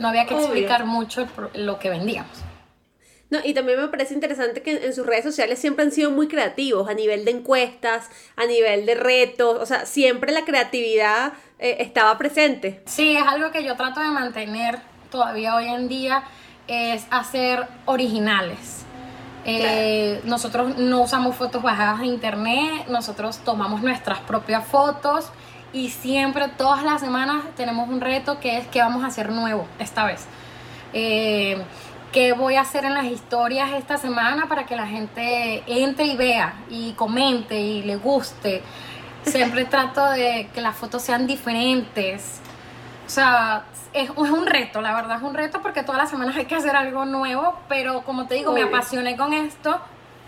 No 0.00 0.08
había 0.08 0.26
que 0.26 0.34
explicar 0.34 0.84
mucho 0.84 1.28
lo 1.54 1.78
que 1.78 1.90
vendíamos. 1.90 2.47
No, 3.30 3.38
y 3.44 3.52
también 3.52 3.78
me 3.78 3.88
parece 3.88 4.14
interesante 4.14 4.62
que 4.62 4.86
en 4.86 4.94
sus 4.94 5.04
redes 5.04 5.24
sociales 5.24 5.58
siempre 5.58 5.84
han 5.84 5.92
sido 5.92 6.10
muy 6.10 6.28
creativos 6.28 6.88
a 6.88 6.94
nivel 6.94 7.26
de 7.26 7.32
encuestas, 7.32 8.08
a 8.36 8.46
nivel 8.46 8.86
de 8.86 8.94
retos, 8.94 9.58
o 9.60 9.66
sea, 9.66 9.84
siempre 9.84 10.32
la 10.32 10.46
creatividad 10.46 11.34
eh, 11.58 11.76
estaba 11.80 12.16
presente. 12.16 12.80
Sí, 12.86 13.16
es 13.16 13.24
algo 13.26 13.50
que 13.50 13.62
yo 13.62 13.76
trato 13.76 14.00
de 14.00 14.10
mantener 14.10 14.78
todavía 15.10 15.56
hoy 15.56 15.68
en 15.68 15.88
día, 15.88 16.22
es 16.68 17.06
hacer 17.10 17.66
originales. 17.84 18.84
Eh, 19.44 20.20
nosotros 20.24 20.76
no 20.76 21.02
usamos 21.02 21.36
fotos 21.36 21.62
bajadas 21.62 22.00
de 22.00 22.06
internet, 22.06 22.86
nosotros 22.88 23.38
tomamos 23.44 23.82
nuestras 23.82 24.18
propias 24.20 24.66
fotos 24.66 25.30
y 25.72 25.90
siempre, 25.90 26.48
todas 26.56 26.82
las 26.82 27.00
semanas, 27.00 27.44
tenemos 27.56 27.88
un 27.88 28.00
reto 28.00 28.40
que 28.40 28.58
es 28.58 28.66
que 28.66 28.80
vamos 28.80 29.04
a 29.04 29.08
hacer 29.08 29.30
nuevo 29.30 29.66
esta 29.78 30.04
vez. 30.04 30.26
Eh, 30.92 31.62
qué 32.12 32.32
voy 32.32 32.56
a 32.56 32.62
hacer 32.62 32.84
en 32.84 32.94
las 32.94 33.06
historias 33.06 33.72
esta 33.72 33.96
semana 33.96 34.48
para 34.48 34.66
que 34.66 34.76
la 34.76 34.86
gente 34.86 35.62
entre 35.66 36.06
y 36.06 36.16
vea 36.16 36.54
y 36.70 36.92
comente 36.92 37.58
y 37.58 37.82
le 37.82 37.96
guste. 37.96 38.62
Siempre 39.24 39.64
trato 39.66 40.04
de 40.10 40.48
que 40.54 40.60
las 40.60 40.76
fotos 40.76 41.02
sean 41.02 41.26
diferentes. 41.26 42.40
O 43.06 43.10
sea, 43.10 43.64
es, 43.92 44.10
un 44.10 44.46
reto, 44.46 44.80
la 44.80 44.94
verdad 44.94 45.16
es 45.16 45.22
un 45.22 45.34
reto 45.34 45.62
porque 45.62 45.82
todas 45.82 46.00
las 46.00 46.10
semanas 46.10 46.36
hay 46.36 46.44
que 46.44 46.54
hacer 46.54 46.76
algo 46.76 47.04
nuevo, 47.04 47.58
pero 47.68 48.02
como 48.02 48.26
te 48.26 48.34
digo, 48.34 48.52
me 48.52 48.62
apasioné 48.62 49.16
con 49.16 49.32
esto 49.32 49.80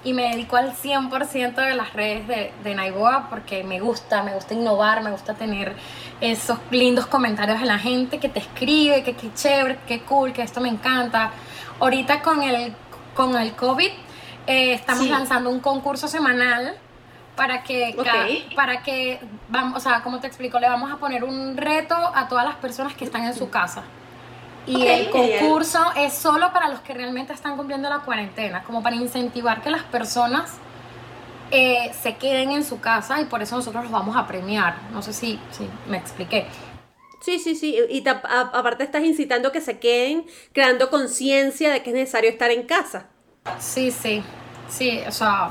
y 0.05 0.13
me 0.13 0.31
dedico 0.31 0.57
al 0.57 0.73
100% 0.73 1.55
de 1.55 1.75
las 1.75 1.93
redes 1.93 2.27
de, 2.27 2.53
de 2.63 2.75
Naiboa 2.75 3.29
porque 3.29 3.63
me 3.65 3.81
gusta, 3.81 4.23
me 4.23 4.35
gusta 4.35 4.55
innovar, 4.55 5.03
me 5.03 5.11
gusta 5.11 5.35
tener 5.35 5.75
esos 6.21 6.59
lindos 6.71 7.07
comentarios 7.07 7.61
de 7.61 7.67
la 7.67 7.79
gente 7.79 8.19
que 8.19 8.29
te 8.29 8.41
escribe, 8.41 9.03
que 9.03 9.15
qué 9.15 9.33
chévere, 9.35 9.79
qué 9.87 10.01
cool, 10.03 10.33
que 10.33 10.43
esto 10.43 10.61
me 10.61 10.69
encanta. 10.69 11.33
Ahorita 11.79 12.23
con 12.23 12.43
el, 12.43 12.75
con 13.15 13.37
el 13.37 13.53
COVID 13.53 13.91
eh, 14.47 14.73
estamos 14.73 15.07
lanzando 15.07 15.51
un 15.51 15.61
concurso 15.61 16.09
semanal 16.09 16.77
para 17.37 17.63
que, 17.63 17.97
para 18.55 18.83
que, 18.83 19.21
vamos, 19.49 19.79
o 19.79 19.81
sea, 19.81 20.03
como 20.03 20.21
te 20.21 20.27
explico, 20.27 20.59
le 20.59 20.69
vamos 20.69 20.93
a 20.93 20.97
poner 20.97 21.25
un 21.25 21.57
reto 21.57 21.95
a 21.95 22.29
todas 22.29 22.45
las 22.45 22.57
personas 22.57 22.95
que 22.95 23.05
están 23.05 23.25
en 23.25 23.35
su 23.35 23.49
casa. 23.49 23.83
Y 24.67 24.87
el 24.87 25.11
concurso 25.11 25.81
es 25.97 26.13
solo 26.13 26.53
para 26.53 26.69
los 26.69 26.81
que 26.81 26.95
realmente 26.95 27.33
están 27.33 27.57
cumpliendo 27.57 27.89
la 27.89 28.01
cuarentena, 28.01 28.63
como 28.63 28.83
para 28.83 28.97
incentivar 28.97 29.63
que 29.63 29.71
las 29.71 29.83
personas 29.85 30.53
eh, 31.51 31.91
se 32.01 32.17
queden 32.17 32.53
en 32.53 32.65
su 32.65 32.81
casa 32.81 33.21
y 33.21 33.25
por 33.25 33.43
eso 33.43 33.57
nosotros 33.57 33.85
los 33.85 33.93
vamos 33.93 34.17
a 34.17 34.27
premiar. 34.27 34.77
No 34.93 35.03
sé 35.03 35.13
si, 35.13 35.41
si 35.51 35.69
me 35.89 35.97
expliqué. 35.97 36.47
Sí, 37.21 37.39
sí, 37.39 37.55
sí. 37.55 37.77
Y 37.91 38.07
aparte 38.09 38.85
estás 38.85 39.03
incitando 39.03 39.53
que 39.53 39.61
se 39.61 39.79
queden 39.79 40.27
creando 40.53 40.91
conciencia 40.91 41.71
de 41.71 41.83
que 41.83 41.91
es 41.91 41.97
necesario 41.97 42.31
estar 42.31 42.51
en 42.51 42.63
casa. 42.63 43.07
Sí, 43.59 43.91
sí. 43.91 44.23
Sí, 44.69 45.03
o 45.07 45.11
sea, 45.11 45.51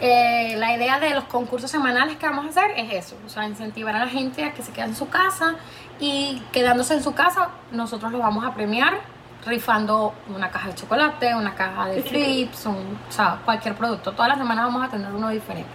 eh, 0.00 0.54
la 0.56 0.76
idea 0.76 1.00
de 1.00 1.10
los 1.10 1.24
concursos 1.24 1.70
semanales 1.70 2.16
que 2.18 2.26
vamos 2.26 2.46
a 2.46 2.48
hacer 2.50 2.70
es 2.76 3.06
eso, 3.06 3.16
o 3.26 3.28
sea, 3.28 3.46
incentivar 3.48 3.96
a 3.96 4.00
la 4.00 4.08
gente 4.08 4.44
a 4.44 4.52
que 4.52 4.62
se 4.62 4.70
quede 4.70 4.84
en 4.84 4.94
su 4.94 5.08
casa 5.08 5.56
y 6.00 6.42
quedándose 6.52 6.94
en 6.94 7.02
su 7.02 7.14
casa, 7.14 7.50
nosotros 7.72 8.12
los 8.12 8.20
vamos 8.20 8.44
a 8.44 8.54
premiar 8.54 9.00
rifando 9.46 10.14
una 10.34 10.50
caja 10.50 10.68
de 10.68 10.74
chocolate, 10.74 11.34
una 11.34 11.54
caja 11.54 11.88
de 11.88 12.02
flips, 12.08 12.66
o 12.66 12.76
sea, 13.08 13.40
cualquier 13.44 13.74
producto. 13.74 14.12
Todas 14.12 14.28
las 14.28 14.38
semanas 14.38 14.66
vamos 14.66 14.86
a 14.86 14.90
tener 14.90 15.12
uno 15.12 15.30
diferente. 15.30 15.70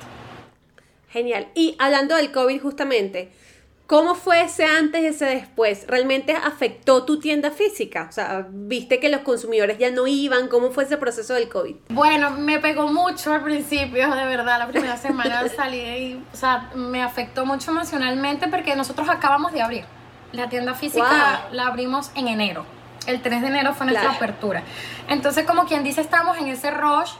Genial. 1.09 1.47
Y 1.53 1.75
hablando 1.79 2.15
del 2.15 2.31
COVID 2.31 2.61
justamente, 2.61 3.31
¿Cómo 3.85 4.15
fue 4.15 4.41
ese 4.41 4.63
antes 4.65 5.01
y 5.03 5.07
ese 5.07 5.25
después? 5.25 5.85
¿Realmente 5.87 6.33
afectó 6.33 7.03
tu 7.03 7.19
tienda 7.19 7.51
física? 7.51 8.07
O 8.09 8.13
sea, 8.13 8.47
¿viste 8.49 8.99
que 8.99 9.09
los 9.09 9.21
consumidores 9.21 9.77
ya 9.77 9.91
no 9.91 10.07
iban? 10.07 10.47
¿Cómo 10.47 10.71
fue 10.71 10.85
ese 10.85 10.95
proceso 10.95 11.33
del 11.33 11.49
COVID? 11.49 11.75
Bueno, 11.89 12.31
me 12.31 12.59
pegó 12.59 12.87
mucho 12.87 13.33
al 13.33 13.43
principio, 13.43 14.09
de 14.15 14.25
verdad, 14.25 14.57
la 14.57 14.67
primera 14.67 14.95
semana 14.95 15.47
salí 15.55 15.77
y, 15.77 16.23
o 16.33 16.35
sea, 16.35 16.71
me 16.73 17.03
afectó 17.03 17.45
mucho 17.45 17.71
emocionalmente 17.71 18.47
porque 18.47 18.73
nosotros 18.75 19.09
acabamos 19.09 19.51
de 19.51 19.61
abrir. 19.61 19.85
La 20.33 20.49
tienda 20.49 20.73
física 20.73 21.47
la 21.51 21.67
abrimos 21.67 22.11
en 22.15 22.27
enero. 22.27 22.65
El 23.05 23.21
3 23.21 23.41
de 23.41 23.47
enero 23.47 23.73
fue 23.73 23.85
nuestra 23.85 24.11
apertura. 24.11 24.63
Entonces, 25.07 25.45
como 25.45 25.65
quien 25.65 25.83
dice, 25.83 26.01
estamos 26.01 26.37
en 26.37 26.47
ese 26.47 26.71
rush 26.71 27.11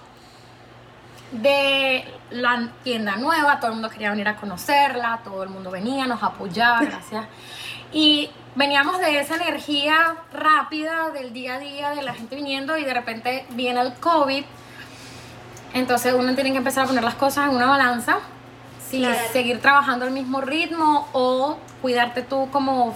de 1.32 2.06
la 2.32 2.70
tienda 2.84 3.16
nueva, 3.18 3.60
todo 3.60 3.70
el 3.70 3.74
mundo 3.74 3.90
quería 3.90 4.12
venir 4.12 4.28
a 4.28 4.36
conocerla, 4.36 5.20
todo 5.24 5.44
el 5.44 5.50
mundo 5.50 5.72
venía, 5.72 6.06
nos 6.06 6.24
apoyaba, 6.24 6.82
gracias. 6.86 7.26
Y 7.92 8.32
veníamos 8.56 9.00
de 9.00 9.20
esa 9.20 9.36
energía 9.36 10.16
rápida 10.32 11.12
del 11.12 11.34
día 11.34 11.56
a 11.56 11.60
día, 11.60 11.90
de 11.92 12.02
la 12.02 12.14
gente 12.14 12.36
viniendo 12.36 12.78
y 12.78 12.84
de 12.84 12.94
repente 12.94 13.46
viene 13.52 13.82
el 13.82 13.94
COVID. 13.94 14.44
Entonces 15.74 16.14
uno 16.14 16.34
tiene 16.36 16.52
que 16.52 16.58
empezar 16.58 16.86
a 16.86 16.88
poner 16.88 17.04
las 17.04 17.16
cosas 17.16 17.50
en 17.50 17.56
una 17.56 17.66
balanza, 17.66 18.18
si 18.94 19.04
seguir 19.32 19.60
trabajando 19.60 20.06
al 20.06 20.12
mismo 20.12 20.40
ritmo 20.40 21.08
o 21.14 21.58
cuidarte 21.82 22.22
tú 22.22 22.48
como 22.52 22.96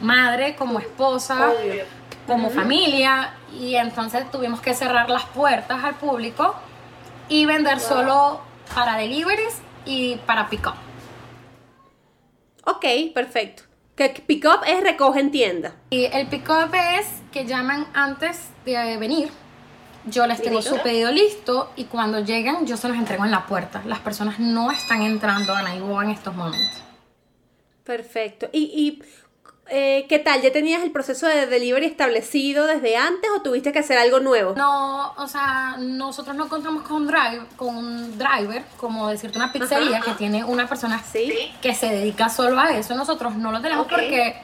madre, 0.00 0.54
como 0.54 0.78
esposa, 0.78 1.52
como 2.28 2.48
familia. 2.48 3.34
Y 3.52 3.74
entonces 3.74 4.30
tuvimos 4.30 4.60
que 4.60 4.72
cerrar 4.72 5.10
las 5.10 5.24
puertas 5.24 5.82
al 5.82 5.96
público 5.96 6.54
y 7.28 7.44
vender 7.44 7.80
solo 7.80 8.40
para 8.72 8.96
deliveries 8.96 9.56
y 9.84 10.16
para 10.26 10.48
pick-up. 10.48 10.74
Ok, 12.64 12.84
perfecto. 13.12 13.64
Que 13.96 14.10
pick-up 14.10 14.60
es 14.64 14.80
recoge 14.80 15.18
en 15.18 15.32
tienda. 15.32 15.74
Y 15.90 16.04
el 16.04 16.28
pick-up 16.28 16.72
es 16.72 17.06
que 17.32 17.46
llaman 17.46 17.88
antes 17.94 18.50
de 18.64 18.96
venir. 18.96 19.30
Yo 20.06 20.26
les 20.26 20.40
tengo 20.40 20.62
su 20.62 20.78
pedido 20.82 21.10
listo 21.10 21.70
y 21.76 21.84
cuando 21.84 22.20
llegan 22.20 22.66
yo 22.66 22.76
se 22.76 22.88
los 22.88 22.96
entrego 22.96 23.24
en 23.24 23.30
la 23.30 23.46
puerta. 23.46 23.82
Las 23.86 23.98
personas 24.00 24.38
no 24.38 24.70
están 24.70 25.02
entrando 25.02 25.54
a 25.54 25.62
Naiboa 25.62 26.04
en 26.04 26.10
estos 26.10 26.34
momentos. 26.34 26.82
Perfecto. 27.84 28.48
¿Y, 28.52 28.64
y 28.64 29.02
eh, 29.68 30.06
¿qué 30.08 30.20
tal? 30.20 30.42
¿Ya 30.42 30.52
tenías 30.52 30.82
el 30.84 30.92
proceso 30.92 31.26
de 31.26 31.46
delivery 31.46 31.86
establecido 31.86 32.66
desde 32.66 32.96
antes 32.96 33.28
o 33.36 33.42
tuviste 33.42 33.72
que 33.72 33.80
hacer 33.80 33.98
algo 33.98 34.20
nuevo? 34.20 34.54
No, 34.56 35.12
o 35.14 35.26
sea, 35.26 35.76
nosotros 35.78 36.36
no 36.36 36.48
contamos 36.48 36.84
con 36.84 37.02
un, 37.02 37.06
drive, 37.08 37.42
con 37.56 37.76
un 37.76 38.16
driver, 38.16 38.64
como 38.76 39.08
decirte 39.08 39.38
una 39.38 39.52
pizzería 39.52 40.00
que 40.00 40.12
tiene 40.12 40.44
una 40.44 40.68
persona 40.68 41.02
¿Sí? 41.02 41.32
que 41.60 41.74
se 41.74 41.88
dedica 41.88 42.28
solo 42.28 42.60
a 42.60 42.70
eso. 42.76 42.94
Nosotros 42.94 43.34
no 43.34 43.50
lo 43.50 43.60
tenemos 43.60 43.88
porque 43.88 44.36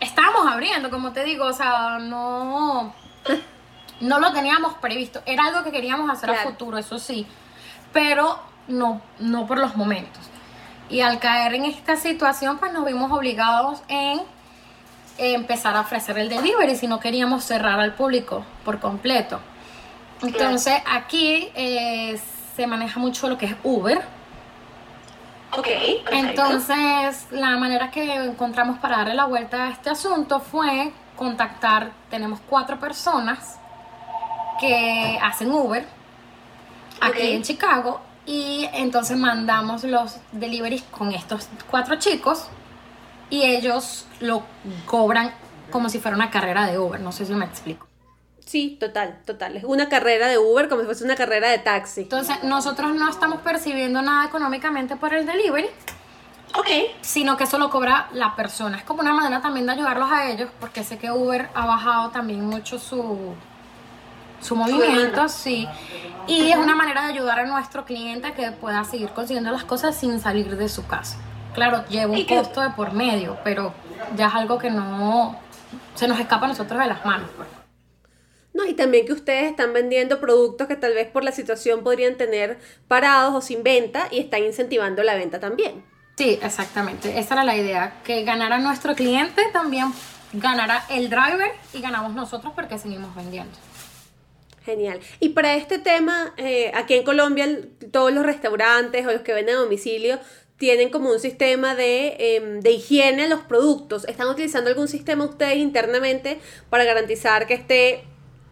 estamos 0.00 0.46
abriendo, 0.46 0.90
como 0.90 1.12
te 1.12 1.24
digo, 1.24 1.46
o 1.46 1.52
sea, 1.54 1.98
no, 1.98 2.94
no 4.00 4.20
lo 4.20 4.32
teníamos 4.32 4.74
previsto. 4.74 5.22
Era 5.26 5.44
algo 5.44 5.64
que 5.64 5.70
queríamos 5.70 6.10
hacer 6.10 6.30
a 6.30 6.34
futuro, 6.36 6.78
eso 6.78 6.98
sí, 6.98 7.26
pero 7.92 8.38
no, 8.68 9.00
no 9.18 9.46
por 9.46 9.58
los 9.58 9.76
momentos. 9.76 10.22
Y 10.88 11.00
al 11.00 11.18
caer 11.18 11.54
en 11.54 11.66
esta 11.66 11.96
situación, 11.96 12.58
pues 12.58 12.72
nos 12.72 12.86
vimos 12.86 13.12
obligados 13.12 13.82
en 13.88 14.20
empezar 15.18 15.76
a 15.76 15.80
ofrecer 15.80 16.18
el 16.18 16.28
delivery 16.28 16.76
si 16.76 16.86
no 16.86 17.00
queríamos 17.00 17.44
cerrar 17.44 17.80
al 17.80 17.94
público 17.94 18.44
por 18.64 18.78
completo. 18.78 19.40
Entonces 20.22 20.74
aquí 20.86 21.50
eh, 21.54 22.18
se 22.56 22.66
maneja 22.66 22.98
mucho 23.00 23.28
lo 23.28 23.36
que 23.36 23.46
es 23.46 23.56
Uber. 23.64 24.00
Ok. 25.56 25.66
Entonces 26.12 27.26
la 27.30 27.56
manera 27.56 27.90
que 27.90 28.14
encontramos 28.14 28.78
para 28.78 28.98
darle 28.98 29.14
la 29.14 29.24
vuelta 29.24 29.64
a 29.64 29.70
este 29.70 29.90
asunto 29.90 30.40
fue 30.40 30.92
contactar, 31.16 31.90
tenemos 32.10 32.38
cuatro 32.48 32.78
personas 32.78 33.58
que 34.60 35.18
hacen 35.22 35.50
Uber 35.50 35.86
aquí 37.00 37.32
en 37.32 37.42
Chicago 37.42 38.00
y 38.26 38.68
entonces 38.72 39.16
mandamos 39.16 39.84
los 39.84 40.16
deliveries 40.32 40.82
con 40.82 41.12
estos 41.12 41.48
cuatro 41.70 41.96
chicos 41.96 42.48
y 43.30 43.42
ellos 43.42 44.06
lo 44.20 44.42
cobran 44.86 45.32
como 45.70 45.88
si 45.88 45.98
fuera 45.98 46.16
una 46.16 46.30
carrera 46.30 46.66
de 46.66 46.78
Uber. 46.78 47.00
No 47.00 47.12
sé 47.12 47.26
si 47.26 47.34
me 47.34 47.44
explico. 47.44 47.86
Sí, 48.48 48.78
total, 48.80 49.20
total. 49.26 49.58
Es 49.58 49.64
una 49.64 49.90
carrera 49.90 50.26
de 50.26 50.38
Uber 50.38 50.68
como 50.68 50.80
si 50.80 50.86
fuese 50.86 51.04
una 51.04 51.16
carrera 51.16 51.50
de 51.50 51.58
taxi. 51.58 52.02
Entonces, 52.02 52.42
nosotros 52.44 52.94
no 52.94 53.10
estamos 53.10 53.42
percibiendo 53.42 54.00
nada 54.00 54.26
económicamente 54.26 54.96
por 54.96 55.12
el 55.12 55.26
delivery. 55.26 55.68
Ok. 56.54 56.66
Sino 57.02 57.36
que 57.36 57.44
eso 57.44 57.58
lo 57.58 57.68
cobra 57.68 58.08
la 58.12 58.34
persona. 58.36 58.78
Es 58.78 58.84
como 58.84 59.02
una 59.02 59.12
manera 59.12 59.42
también 59.42 59.66
de 59.66 59.72
ayudarlos 59.72 60.10
a 60.10 60.30
ellos, 60.30 60.48
porque 60.60 60.82
sé 60.82 60.96
que 60.96 61.10
Uber 61.10 61.50
ha 61.54 61.66
bajado 61.66 62.08
también 62.08 62.44
mucho 62.46 62.78
su, 62.78 63.34
su 64.40 64.56
movimiento, 64.56 65.28
sí. 65.28 65.66
Y 66.26 66.50
es 66.50 66.56
una 66.56 66.74
manera 66.74 67.06
de 67.06 67.12
ayudar 67.12 67.40
a 67.40 67.46
nuestro 67.46 67.84
cliente 67.84 68.28
a 68.28 68.34
que 68.34 68.50
pueda 68.52 68.84
seguir 68.84 69.10
consiguiendo 69.10 69.50
las 69.50 69.64
cosas 69.64 69.96
sin 69.96 70.20
salir 70.20 70.56
de 70.56 70.68
su 70.68 70.86
casa. 70.86 71.18
Claro, 71.54 71.84
lleva 71.88 72.12
un 72.12 72.24
costo 72.24 72.60
de 72.60 72.70
por 72.70 72.92
medio, 72.92 73.38
pero 73.42 73.72
ya 74.16 74.28
es 74.28 74.34
algo 74.34 74.58
que 74.58 74.70
no 74.70 75.38
se 75.94 76.06
nos 76.06 76.20
escapa 76.20 76.46
a 76.46 76.48
nosotros 76.48 76.78
de 76.78 76.86
las 76.86 77.04
manos. 77.04 77.30
Pues. 77.36 77.48
No, 78.54 78.64
y 78.66 78.74
también 78.74 79.06
que 79.06 79.12
ustedes 79.12 79.50
están 79.50 79.72
vendiendo 79.72 80.20
productos 80.20 80.68
que 80.68 80.76
tal 80.76 80.94
vez 80.94 81.08
por 81.08 81.24
la 81.24 81.32
situación 81.32 81.82
podrían 81.82 82.16
tener 82.16 82.58
parados 82.88 83.34
o 83.34 83.40
sin 83.40 83.62
venta 83.62 84.08
y 84.10 84.18
están 84.18 84.44
incentivando 84.44 85.02
la 85.02 85.14
venta 85.14 85.40
también. 85.40 85.84
Sí, 86.16 86.38
exactamente. 86.42 87.18
Esa 87.18 87.34
era 87.34 87.44
la 87.44 87.56
idea, 87.56 87.94
que 88.04 88.24
ganara 88.24 88.58
nuestro 88.58 88.94
cliente 88.94 89.42
también 89.52 89.92
ganara 90.32 90.84
el 90.90 91.08
driver 91.08 91.52
y 91.72 91.80
ganamos 91.80 92.14
nosotros 92.14 92.52
porque 92.54 92.78
seguimos 92.78 93.14
vendiendo. 93.14 93.56
Genial. 94.68 95.00
Y 95.18 95.30
para 95.30 95.54
este 95.54 95.78
tema, 95.78 96.34
eh, 96.36 96.70
aquí 96.74 96.92
en 96.92 97.02
Colombia, 97.02 97.48
todos 97.90 98.12
los 98.12 98.26
restaurantes 98.26 99.06
o 99.06 99.10
los 99.10 99.22
que 99.22 99.32
venden 99.32 99.56
a 99.56 99.60
domicilio 99.60 100.18
tienen 100.58 100.90
como 100.90 101.10
un 101.10 101.18
sistema 101.20 101.74
de, 101.74 102.36
em, 102.36 102.60
de 102.60 102.72
higiene 102.72 103.24
en 103.24 103.30
los 103.30 103.40
productos. 103.40 104.04
¿Están 104.04 104.28
utilizando 104.28 104.68
algún 104.68 104.86
sistema 104.86 105.24
ustedes 105.24 105.56
internamente 105.56 106.38
para 106.68 106.84
garantizar 106.84 107.46
que 107.46 107.54
esté 107.54 108.04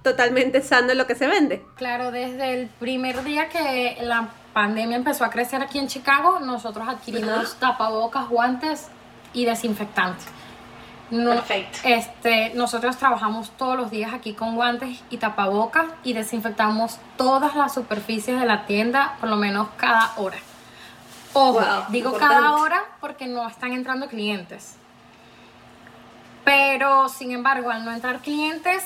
totalmente 0.02 0.62
sano 0.62 0.92
en 0.92 0.96
lo 0.96 1.06
que 1.06 1.16
se 1.16 1.26
vende? 1.26 1.62
Claro, 1.76 2.10
desde 2.10 2.54
el 2.54 2.68
primer 2.68 3.22
día 3.22 3.50
que 3.50 3.98
la 4.00 4.30
pandemia 4.54 4.96
empezó 4.96 5.22
a 5.22 5.28
crecer 5.28 5.60
aquí 5.60 5.78
en 5.78 5.88
Chicago, 5.88 6.40
nosotros 6.40 6.88
adquirimos 6.88 7.56
tapabocas, 7.56 8.30
guantes 8.30 8.86
y 9.34 9.44
desinfectantes. 9.44 10.24
Perfecto. 11.10 11.78
Este, 11.84 12.52
nosotros 12.54 12.96
trabajamos 12.96 13.50
todos 13.50 13.76
los 13.76 13.90
días 13.90 14.12
aquí 14.12 14.32
con 14.34 14.56
guantes 14.56 15.00
y 15.10 15.18
tapabocas 15.18 15.86
y 16.02 16.12
desinfectamos 16.12 16.98
todas 17.16 17.54
las 17.54 17.74
superficies 17.74 18.40
de 18.40 18.46
la 18.46 18.66
tienda 18.66 19.16
por 19.20 19.28
lo 19.28 19.36
menos 19.36 19.68
cada 19.76 20.12
hora. 20.16 20.38
Ojo, 21.32 21.60
digo 21.90 22.14
cada 22.14 22.54
hora 22.54 22.82
porque 23.00 23.26
no 23.26 23.46
están 23.46 23.72
entrando 23.72 24.08
clientes. 24.08 24.76
Pero, 26.44 27.08
sin 27.08 27.32
embargo, 27.32 27.70
al 27.70 27.84
no 27.84 27.92
entrar 27.92 28.20
clientes, 28.20 28.82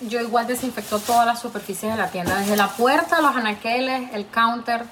yo 0.00 0.20
igual 0.20 0.46
desinfecto 0.46 0.98
todas 0.98 1.26
las 1.26 1.40
superficies 1.40 1.92
de 1.92 1.98
la 1.98 2.10
tienda, 2.10 2.36
desde 2.36 2.56
la 2.56 2.68
puerta, 2.68 3.20
los 3.20 3.36
anaqueles, 3.36 4.12
el 4.14 4.26
counter, 4.26 4.84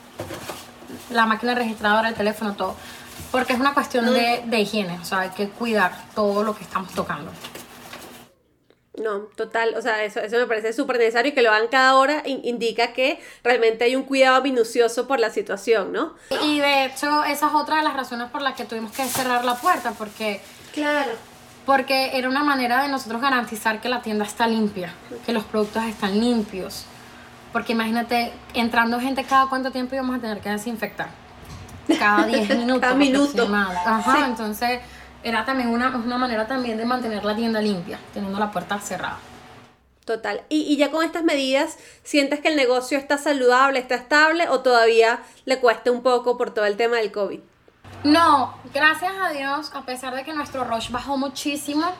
la 1.10 1.26
máquina 1.26 1.54
registradora, 1.54 2.10
el 2.10 2.14
teléfono, 2.14 2.54
todo. 2.54 2.76
Porque 3.30 3.52
es 3.52 3.60
una 3.60 3.74
cuestión 3.74 4.06
de, 4.06 4.42
de 4.46 4.60
higiene, 4.60 4.98
o 5.00 5.04
sea, 5.04 5.20
hay 5.20 5.30
que 5.30 5.48
cuidar 5.48 5.92
todo 6.14 6.42
lo 6.42 6.54
que 6.54 6.64
estamos 6.64 6.92
tocando. 6.92 7.30
No, 9.02 9.22
total, 9.34 9.74
o 9.76 9.82
sea, 9.82 10.04
eso, 10.04 10.20
eso 10.20 10.36
me 10.36 10.46
parece 10.46 10.72
súper 10.72 10.98
necesario 10.98 11.32
y 11.32 11.34
que 11.34 11.42
lo 11.42 11.50
hagan 11.50 11.66
cada 11.68 11.96
hora 11.96 12.22
indica 12.26 12.92
que 12.92 13.20
realmente 13.42 13.84
hay 13.84 13.96
un 13.96 14.04
cuidado 14.04 14.40
minucioso 14.40 15.08
por 15.08 15.18
la 15.18 15.30
situación, 15.30 15.92
¿no? 15.92 16.14
Y 16.44 16.60
de 16.60 16.84
hecho, 16.84 17.24
esa 17.24 17.48
es 17.48 17.54
otra 17.54 17.78
de 17.78 17.82
las 17.82 17.94
razones 17.94 18.30
por 18.30 18.40
las 18.40 18.54
que 18.54 18.64
tuvimos 18.64 18.92
que 18.92 19.04
cerrar 19.06 19.44
la 19.44 19.56
puerta, 19.56 19.92
porque... 19.98 20.40
Claro. 20.72 21.10
Porque 21.66 22.16
era 22.16 22.28
una 22.28 22.44
manera 22.44 22.82
de 22.82 22.88
nosotros 22.88 23.20
garantizar 23.20 23.80
que 23.80 23.88
la 23.88 24.00
tienda 24.00 24.24
está 24.24 24.46
limpia, 24.46 24.94
que 25.26 25.32
los 25.32 25.42
productos 25.44 25.82
están 25.84 26.20
limpios. 26.20 26.84
Porque 27.52 27.72
imagínate, 27.72 28.32
entrando 28.52 29.00
gente 29.00 29.24
cada 29.24 29.48
cuánto 29.48 29.72
tiempo 29.72 29.94
íbamos 29.96 30.18
a 30.18 30.20
tener 30.20 30.40
que 30.40 30.50
desinfectar. 30.50 31.08
Cada 31.98 32.26
10 32.26 32.48
minutos. 32.58 32.80
cada 32.80 32.94
minuto. 32.94 33.48
Ajá, 33.54 34.26
entonces 34.26 34.80
era 35.22 35.44
también 35.44 35.68
una, 35.70 35.88
una 35.96 36.18
manera 36.18 36.46
también 36.46 36.76
de 36.76 36.84
mantener 36.84 37.24
la 37.24 37.34
tienda 37.34 37.60
limpia, 37.60 37.98
teniendo 38.12 38.38
la 38.38 38.50
puerta 38.50 38.78
cerrada. 38.78 39.18
Total. 40.04 40.42
¿Y, 40.50 40.62
y 40.62 40.76
ya 40.76 40.90
con 40.90 41.02
estas 41.02 41.24
medidas, 41.24 41.78
sientes 42.02 42.40
que 42.40 42.48
el 42.48 42.56
negocio 42.56 42.98
está 42.98 43.16
saludable, 43.16 43.78
está 43.78 43.94
estable 43.94 44.48
o 44.50 44.60
todavía 44.60 45.20
le 45.46 45.58
cuesta 45.60 45.90
un 45.90 46.02
poco 46.02 46.36
por 46.36 46.52
todo 46.52 46.66
el 46.66 46.76
tema 46.76 46.96
del 46.96 47.10
COVID? 47.10 47.40
No, 48.04 48.54
gracias 48.74 49.12
a 49.18 49.30
Dios, 49.30 49.70
a 49.74 49.82
pesar 49.86 50.14
de 50.14 50.24
que 50.24 50.34
nuestro 50.34 50.64
rush 50.64 50.90
bajó 50.90 51.16
muchísimo, 51.16 51.90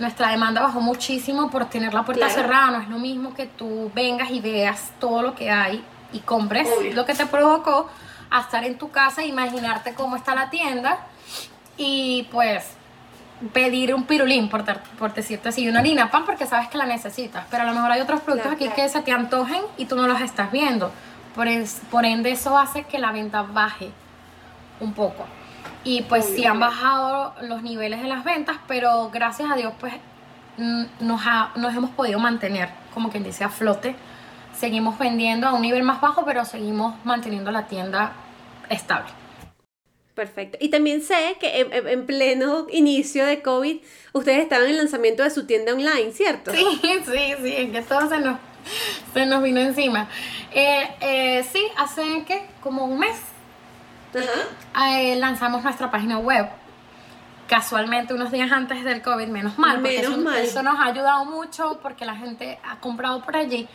nuestra 0.00 0.30
demanda 0.30 0.60
bajó 0.60 0.80
muchísimo 0.80 1.50
por 1.50 1.66
tener 1.66 1.94
la 1.94 2.04
puerta 2.04 2.28
cerrada. 2.28 2.72
No 2.72 2.80
es 2.80 2.88
lo 2.88 2.98
mismo 2.98 3.32
que 3.32 3.46
tú 3.46 3.92
vengas 3.94 4.30
y 4.30 4.40
veas 4.40 4.90
todo 4.98 5.22
lo 5.22 5.36
que 5.36 5.50
hay 5.50 5.84
y 6.12 6.18
compres 6.20 6.68
lo 6.94 7.04
que 7.06 7.14
te 7.14 7.26
provocó 7.26 7.88
a 8.30 8.40
estar 8.40 8.64
en 8.64 8.78
tu 8.78 8.90
casa 8.90 9.24
imaginarte 9.24 9.94
cómo 9.94 10.16
está 10.16 10.34
la 10.34 10.50
tienda 10.50 10.98
y 11.76 12.28
pues 12.30 12.76
pedir 13.52 13.94
un 13.94 14.04
pirulín, 14.04 14.48
por, 14.48 14.64
por 14.98 15.14
decirte 15.14 15.48
así, 15.48 15.68
una 15.68 15.80
harina 15.80 16.10
pan 16.10 16.24
porque 16.26 16.46
sabes 16.46 16.68
que 16.68 16.78
la 16.78 16.86
necesitas, 16.86 17.46
pero 17.50 17.62
a 17.62 17.66
lo 17.66 17.72
mejor 17.72 17.90
hay 17.90 18.00
otros 18.00 18.20
productos 18.20 18.52
aquí 18.52 18.68
que 18.68 18.88
se 18.88 19.00
te 19.00 19.12
antojen 19.12 19.62
y 19.76 19.86
tú 19.86 19.96
no 19.96 20.06
los 20.06 20.20
estás 20.20 20.52
viendo. 20.52 20.92
Por, 21.34 21.46
por 21.90 22.04
ende 22.04 22.32
eso 22.32 22.58
hace 22.58 22.84
que 22.84 22.98
la 22.98 23.12
venta 23.12 23.42
baje 23.42 23.90
un 24.80 24.92
poco. 24.92 25.24
Y 25.84 26.02
pues 26.02 26.26
sí 26.26 26.44
han 26.44 26.60
bajado 26.60 27.34
los 27.42 27.62
niveles 27.62 28.02
de 28.02 28.08
las 28.08 28.24
ventas, 28.24 28.58
pero 28.68 29.10
gracias 29.10 29.50
a 29.50 29.56
Dios 29.56 29.72
pues 29.80 29.94
nos, 30.58 31.20
nos 31.56 31.74
hemos 31.74 31.90
podido 31.90 32.18
mantener, 32.18 32.68
como 32.92 33.10
quien 33.10 33.24
dice, 33.24 33.44
a 33.44 33.48
flote. 33.48 33.96
Seguimos 34.60 34.98
vendiendo 34.98 35.48
a 35.48 35.54
un 35.54 35.62
nivel 35.62 35.82
más 35.82 36.02
bajo, 36.02 36.22
pero 36.26 36.44
seguimos 36.44 36.94
manteniendo 37.02 37.50
la 37.50 37.66
tienda 37.66 38.12
estable. 38.68 39.08
Perfecto. 40.14 40.58
Y 40.60 40.68
también 40.68 41.00
sé 41.00 41.38
que 41.40 41.66
en, 41.72 42.04
pleno 42.04 42.66
inicio 42.70 43.24
de 43.24 43.40
COVID, 43.40 43.78
ustedes 44.12 44.42
estaban 44.42 44.66
en 44.66 44.72
el 44.72 44.76
lanzamiento 44.76 45.22
de 45.22 45.30
su 45.30 45.46
tienda 45.46 45.72
online, 45.72 46.12
¿cierto? 46.12 46.52
Sí, 46.52 46.66
sí, 46.82 47.34
sí, 47.42 47.54
es 47.56 47.70
que 47.70 47.80
todo 47.80 48.06
se 48.06 48.18
nos, 48.18 48.38
se 49.14 49.24
nos 49.24 49.42
vino 49.42 49.60
encima. 49.60 50.08
Eh, 50.52 50.90
eh, 51.00 51.46
sí, 51.50 51.66
hace 51.78 52.24
que 52.26 52.46
como 52.60 52.84
un 52.84 52.98
mes 52.98 53.16
eh, 54.14 55.16
lanzamos 55.16 55.64
nuestra 55.64 55.90
página 55.90 56.18
web. 56.18 56.50
Casualmente 57.48 58.12
unos 58.12 58.30
días 58.30 58.52
antes 58.52 58.84
del 58.84 59.00
COVID, 59.00 59.28
menos 59.28 59.58
mal, 59.58 59.76
porque 59.76 60.00
eso, 60.00 60.18
mal. 60.18 60.36
eso 60.36 60.62
nos 60.62 60.78
ha 60.78 60.84
ayudado 60.84 61.24
mucho 61.24 61.80
porque 61.82 62.04
la 62.04 62.14
gente 62.14 62.58
ha 62.62 62.78
comprado 62.78 63.24
por 63.24 63.36
allí. 63.36 63.66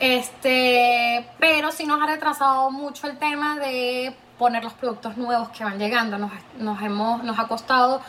Este, 0.00 1.26
pero 1.38 1.70
sí 1.72 1.86
nos 1.86 2.02
ha 2.02 2.06
retrasado 2.06 2.70
mucho 2.70 3.06
el 3.06 3.18
tema 3.18 3.56
de 3.58 4.16
poner 4.38 4.64
los 4.64 4.72
productos 4.72 5.16
nuevos 5.16 5.50
que 5.50 5.62
van 5.62 5.78
llegando. 5.78 6.18
Nos, 6.18 6.32
nos, 6.58 6.82
hemos, 6.82 7.22
nos 7.22 7.38
ha 7.38 7.46
costado 7.46 8.00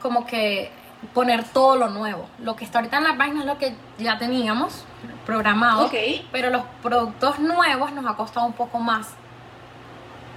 como 0.00 0.26
que 0.26 0.70
poner 1.14 1.44
todo 1.44 1.76
lo 1.76 1.88
nuevo. 1.88 2.28
Lo 2.40 2.56
que 2.56 2.64
está 2.64 2.78
ahorita 2.78 2.98
en 2.98 3.04
la 3.04 3.16
página 3.16 3.40
es 3.40 3.46
lo 3.46 3.58
que 3.58 3.74
ya 3.98 4.18
teníamos 4.18 4.84
programado, 5.24 5.90
pero 6.32 6.50
los 6.50 6.62
productos 6.82 7.38
nuevos 7.38 7.92
nos 7.92 8.06
ha 8.06 8.14
costado 8.14 8.46
un 8.46 8.52
poco 8.52 8.78
más 8.78 9.08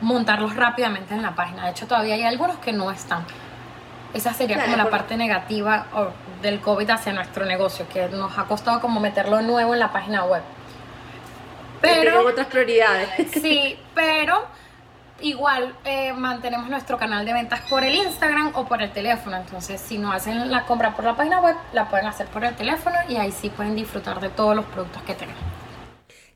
montarlos 0.02 0.56
rápidamente 0.56 1.14
en 1.14 1.22
la 1.22 1.36
página. 1.36 1.66
De 1.66 1.72
hecho, 1.72 1.88
todavía 1.88 2.16
hay 2.16 2.24
algunos 2.24 2.58
que 2.58 2.74
no 2.74 2.92
están. 2.92 3.26
Esa 4.14 4.34
sería 4.34 4.62
como 4.62 4.76
la 4.76 4.90
parte 4.90 5.16
negativa 5.16 5.86
del 6.42 6.60
COVID 6.60 6.90
hacia 6.90 7.14
nuestro 7.14 7.46
negocio, 7.46 7.88
que 7.88 8.10
nos 8.10 8.38
ha 8.38 8.44
costado 8.44 8.82
como 8.82 9.00
meterlo 9.00 9.42
nuevo 9.42 9.74
en 9.74 9.80
la 9.80 9.92
página 9.92 10.26
web. 10.26 10.42
Pero 11.82 12.28
otras 12.28 12.48
prioridades. 12.48 13.10
Sí, 13.42 13.78
pero 13.96 14.46
igual 15.22 15.76
eh, 15.86 16.14
mantenemos 16.14 16.70
nuestro 16.70 16.98
canal 16.98 17.26
de 17.26 17.34
ventas 17.34 17.62
por 17.70 17.84
el 17.84 17.96
Instagram 17.96 18.52
o 18.56 18.66
por 18.66 18.82
el 18.82 18.92
teléfono. 18.92 19.38
Entonces, 19.38 19.80
si 19.82 19.98
no 19.98 20.12
hacen 20.12 20.52
la 20.52 20.66
compra 20.66 20.96
por 20.96 21.06
la 21.06 21.16
página 21.16 21.40
web, 21.40 21.56
la 21.74 21.90
pueden 21.90 22.08
hacer 22.08 22.28
por 22.28 22.44
el 22.44 22.56
teléfono 22.56 22.96
y 23.10 23.16
ahí 23.18 23.32
sí 23.32 23.50
pueden 23.50 23.76
disfrutar 23.76 24.20
de 24.20 24.30
todos 24.30 24.56
los 24.56 24.66
productos 24.66 25.02
que 25.04 25.14
tenemos. 25.14 25.42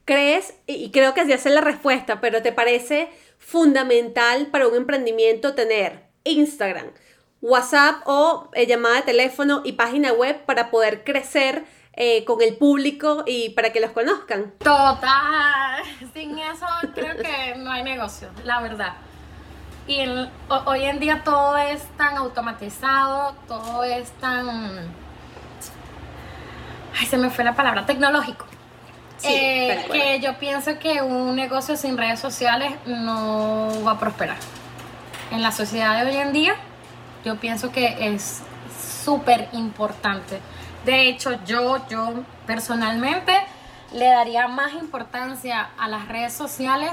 ¿Crees, 0.05 0.53
y 0.67 0.91
creo 0.91 1.15
que 1.15 1.21
así 1.21 1.33
es 1.33 1.45
la 1.45 1.61
respuesta, 1.61 2.21
pero 2.21 2.43
te 2.43 2.51
parece 2.51 3.09
fundamental 3.39 4.47
para 4.47 4.67
un 4.67 4.75
emprendimiento 4.75 5.55
tener 5.55 6.03
Instagram, 6.23 6.91
WhatsApp 7.41 8.01
o 8.05 8.49
eh, 8.53 8.67
llamada 8.67 8.97
de 8.97 9.01
teléfono 9.01 9.61
y 9.65 9.73
página 9.73 10.13
web 10.13 10.45
para 10.45 10.69
poder 10.69 11.03
crecer 11.03 11.63
eh, 11.97 12.25
con 12.25 12.41
el 12.41 12.57
público 12.57 13.23
y 13.25 13.51
para 13.51 13.71
que 13.71 13.79
los 13.79 13.91
conozcan. 13.91 14.51
Total, 14.59 15.83
sin 16.13 16.37
eso 16.37 16.65
creo 16.93 17.15
que 17.15 17.55
no 17.57 17.71
hay 17.71 17.83
negocio, 17.83 18.29
la 18.43 18.59
verdad. 18.59 18.95
Y 19.87 19.99
hoy 20.65 20.83
en 20.83 20.99
día 20.99 21.21
todo 21.23 21.55
es 21.57 21.83
tan 21.97 22.17
automatizado, 22.17 23.35
todo 23.47 23.83
es 23.83 24.11
tan... 24.13 24.93
Ay, 26.99 27.05
se 27.05 27.17
me 27.17 27.29
fue 27.29 27.43
la 27.43 27.55
palabra, 27.55 27.85
tecnológico. 27.85 28.45
Eh, 29.23 29.85
que 29.91 30.19
yo 30.19 30.37
pienso 30.37 30.77
que 30.77 31.01
un 31.01 31.35
negocio 31.35 31.77
sin 31.77 31.97
redes 31.97 32.19
sociales 32.19 32.73
no 32.85 33.69
va 33.85 33.91
a 33.91 33.99
prosperar. 33.99 34.37
En 35.31 35.41
la 35.41 35.51
sociedad 35.51 36.03
de 36.03 36.11
hoy 36.11 36.17
en 36.17 36.33
día, 36.33 36.55
yo 37.23 37.37
pienso 37.37 37.71
que 37.71 38.13
es 38.13 38.41
súper 39.03 39.47
importante 39.53 40.39
de 40.85 41.09
hecho, 41.09 41.39
yo, 41.45 41.85
yo 41.89 42.13
personalmente 42.45 43.33
le 43.93 44.05
daría 44.05 44.47
más 44.47 44.73
importancia 44.73 45.69
a 45.77 45.87
las 45.87 46.07
redes 46.07 46.33
sociales 46.33 46.91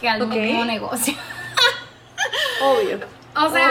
que 0.00 0.08
al 0.08 0.26
mismo 0.26 0.64
negocio. 0.64 1.14
Obvio. 2.62 3.00
O 3.34 3.50
sea, 3.50 3.68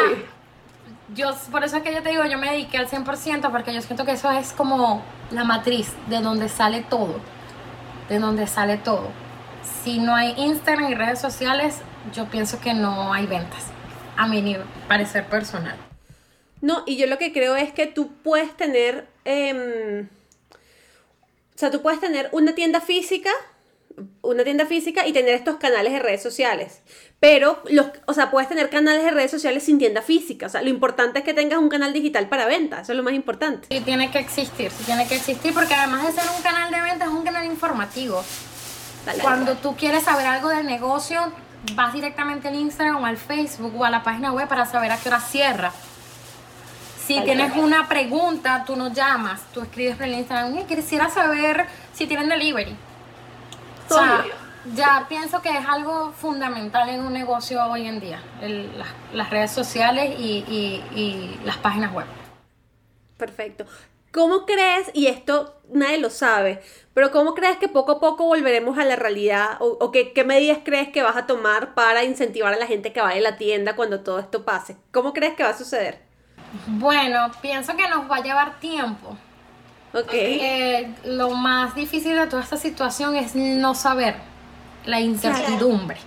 yo 1.13 1.36
por 1.52 1.63
eso 1.63 1.78
es 1.78 1.84
que 1.84 1.94
yo 1.94 2.02
te 2.02 2.10
digo, 2.10 2.26
yo 2.26 2.38
me 2.38 2.52
dediqué 2.52 2.78
al 2.78 2.88
100% 2.88 3.52
porque 3.52 3.74
yo 3.74 3.82
siento 3.82 4.06
que 4.06 4.12
eso 4.12 4.32
es 4.32 4.52
como 4.52 5.04
la 5.32 5.44
matriz 5.44 5.94
de 6.08 6.20
donde 6.22 6.50
sale 6.50 6.82
todo. 6.82 7.20
De 8.10 8.20
donde 8.20 8.48
sale 8.48 8.78
todo. 8.78 9.10
Si 9.84 10.00
no 10.00 10.15
hay 10.15 10.34
Instagram 10.38 10.91
y 10.91 10.96
redes 10.96 11.20
sociales, 11.20 11.80
yo 12.13 12.26
pienso 12.26 12.60
que 12.60 12.74
no 12.74 13.13
hay 13.13 13.26
ventas. 13.26 13.65
A 14.18 14.28
mi 14.28 14.58
parecer 14.88 15.26
personal. 15.26 15.76
No, 16.62 16.84
y 16.86 16.98
yo 16.98 17.08
lo 17.08 17.18
que 17.18 17.34
creo 17.34 17.56
es 17.56 17.72
que 17.72 17.86
tú 17.86 18.12
puedes 18.24 18.56
tener, 18.56 19.08
em, 19.25 20.07
o 21.55 21.57
sea, 21.57 21.71
tú 21.71 21.81
puedes 21.81 21.99
tener 21.99 22.29
una 22.31 22.55
tienda 22.55 22.81
física, 22.81 23.31
una 24.21 24.43
tienda 24.43 24.65
física 24.65 25.07
y 25.07 25.13
tener 25.13 25.35
estos 25.35 25.57
canales 25.57 25.93
de 25.93 25.99
redes 25.99 26.21
sociales. 26.21 26.81
Pero, 27.19 27.61
los, 27.69 27.88
o 28.05 28.13
sea, 28.13 28.29
puedes 28.29 28.49
tener 28.49 28.69
canales 28.69 29.03
de 29.03 29.11
redes 29.11 29.31
sociales 29.31 29.63
sin 29.63 29.77
tienda 29.77 30.01
física. 30.01 30.47
O 30.47 30.49
sea, 30.49 30.61
lo 30.61 30.69
importante 30.69 31.19
es 31.19 31.25
que 31.25 31.33
tengas 31.33 31.59
un 31.59 31.69
canal 31.69 31.93
digital 31.93 32.27
para 32.27 32.45
venta. 32.45 32.81
Eso 32.81 32.91
es 32.91 32.97
lo 32.97 33.03
más 33.03 33.13
importante. 33.13 33.67
Sí, 33.71 33.81
tiene 33.81 34.11
que 34.11 34.19
existir. 34.19 34.69
Sí, 34.71 34.83
tiene 34.83 35.07
que 35.07 35.15
existir 35.15 35.53
porque 35.53 35.73
además 35.73 36.05
de 36.05 36.21
ser 36.21 36.29
un 36.35 36.41
canal 36.43 36.71
de 36.71 36.81
venta, 36.81 37.05
es 37.05 37.11
un 37.11 37.23
canal 37.23 37.45
informativo. 37.45 38.23
Cuando 39.21 39.55
tú 39.55 39.75
quieres 39.75 40.03
saber 40.03 40.25
algo 40.25 40.49
del 40.49 40.65
negocio, 40.65 41.31
vas 41.73 41.93
directamente 41.93 42.47
al 42.47 42.55
Instagram 42.55 43.01
o 43.01 43.05
al 43.05 43.17
Facebook 43.17 43.73
o 43.77 43.85
a 43.85 43.89
la 43.89 44.03
página 44.03 44.31
web 44.33 44.47
para 44.47 44.65
saber 44.65 44.91
a 44.91 44.97
qué 44.97 45.09
hora 45.09 45.21
cierra. 45.21 45.71
Si 47.06 47.22
tienes 47.22 47.56
una 47.56 47.88
pregunta, 47.88 48.63
tú 48.65 48.76
nos 48.76 48.91
llamas, 48.91 49.44
tú 49.54 49.62
escribes 49.62 49.96
por 49.96 50.06
el 50.06 50.13
Instagram, 50.15 50.58
y 50.58 50.63
quisiera 50.63 51.08
saber 51.10 51.68
si 51.94 52.08
tienen 52.08 52.30
delivery. 52.30 52.76
O 53.89 53.96
ya 54.74 55.06
pienso 55.08 55.41
que 55.44 55.50
es 55.50 55.65
algo 55.68 56.12
fundamental 56.13 56.89
en 56.89 57.02
un 57.02 57.13
negocio 57.13 57.63
hoy 57.65 57.86
en 57.86 58.00
día, 58.00 58.20
las, 59.13 59.30
redes 59.30 59.52
sociales 59.52 60.15
y, 60.18 61.39
las 61.44 61.58
páginas 61.58 61.94
web. 61.94 62.08
Perfecto. 63.18 63.65
¿Cómo 64.12 64.46
crees, 64.46 64.89
y 64.94 65.08
esto 65.08 65.62
nadie 65.72 66.00
lo 66.00 66.10
sabe, 66.10 66.63
pero 66.94 67.12
cómo 67.12 67.36
crees 67.36 67.58
que 67.58 67.68
poco 67.68 67.94
a 67.94 68.00
poco 68.00 68.26
volveremos 68.26 68.80
a 68.80 68.86
la 68.86 68.96
realidad 68.96 69.58
o, 69.60 69.91
qué, 69.91 70.24
medidas 70.26 70.60
crees 70.63 70.89
que 70.89 71.04
vas 71.04 71.18
a 71.18 71.28
tomar 71.28 71.76
para 71.76 72.04
incentivar 72.04 72.54
a 72.54 72.58
la 72.58 72.65
gente 72.65 72.94
que 72.94 73.02
vaya 73.02 73.20
a 73.20 73.32
la 73.32 73.38
tienda 73.38 73.76
cuando 73.76 74.00
todo 74.00 74.18
esto 74.20 74.44
pase? 74.46 74.78
¿Cómo 74.91 75.13
crees 75.13 75.36
que 75.36 75.44
va 75.44 75.50
a 75.50 75.58
suceder? 75.58 76.14
Bueno, 76.68 77.32
pienso 77.41 77.76
que 77.76 77.88
nos 77.88 78.10
va 78.10 78.18
a 78.18 78.24
llevar 78.24 78.60
tiempo. 78.60 79.18
Ok. 79.94 80.10
Eh, 80.12 80.94
lo 81.06 81.32
más 81.32 81.74
difícil 81.76 82.15
de 82.15 82.28
toda 82.28 82.44
esta 82.44 82.58
situación 82.58 83.15
es 83.15 83.36
no 83.36 83.74
saber, 83.76 84.15
la 84.86 85.00
incertidumbre. 85.00 85.98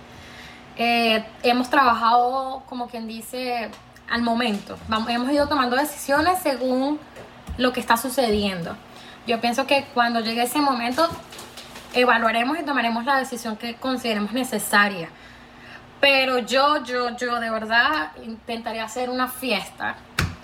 Eh, 0.77 1.25
hemos 1.43 1.69
trabajado, 1.69 2.63
como 2.67 2.87
quien 2.87 3.07
dice, 3.07 3.69
al 4.09 4.21
momento. 4.21 4.77
hemos 5.09 5.31
ido 5.31 5.47
tomando 5.47 5.75
decisiones 5.75 6.39
según 6.41 6.99
lo 7.57 7.73
que 7.73 7.79
está 7.79 7.97
sucediendo. 7.97 8.75
Yo 9.27 9.41
pienso 9.41 9.67
que 9.67 9.85
cuando 9.93 10.21
llegue 10.21 10.43
ese 10.43 10.61
momento 10.61 11.07
evaluaremos 11.93 12.59
y 12.59 12.63
tomaremos 12.63 13.05
la 13.05 13.17
decisión 13.17 13.57
que 13.57 13.75
consideremos 13.75 14.31
necesaria. 14.31 15.09
Pero 15.99 16.39
yo, 16.39 16.83
yo, 16.83 17.15
yo 17.17 17.39
de 17.39 17.49
verdad 17.49 18.11
intentaría 18.23 18.85
hacer 18.85 19.09
una 19.09 19.27
fiesta 19.27 19.97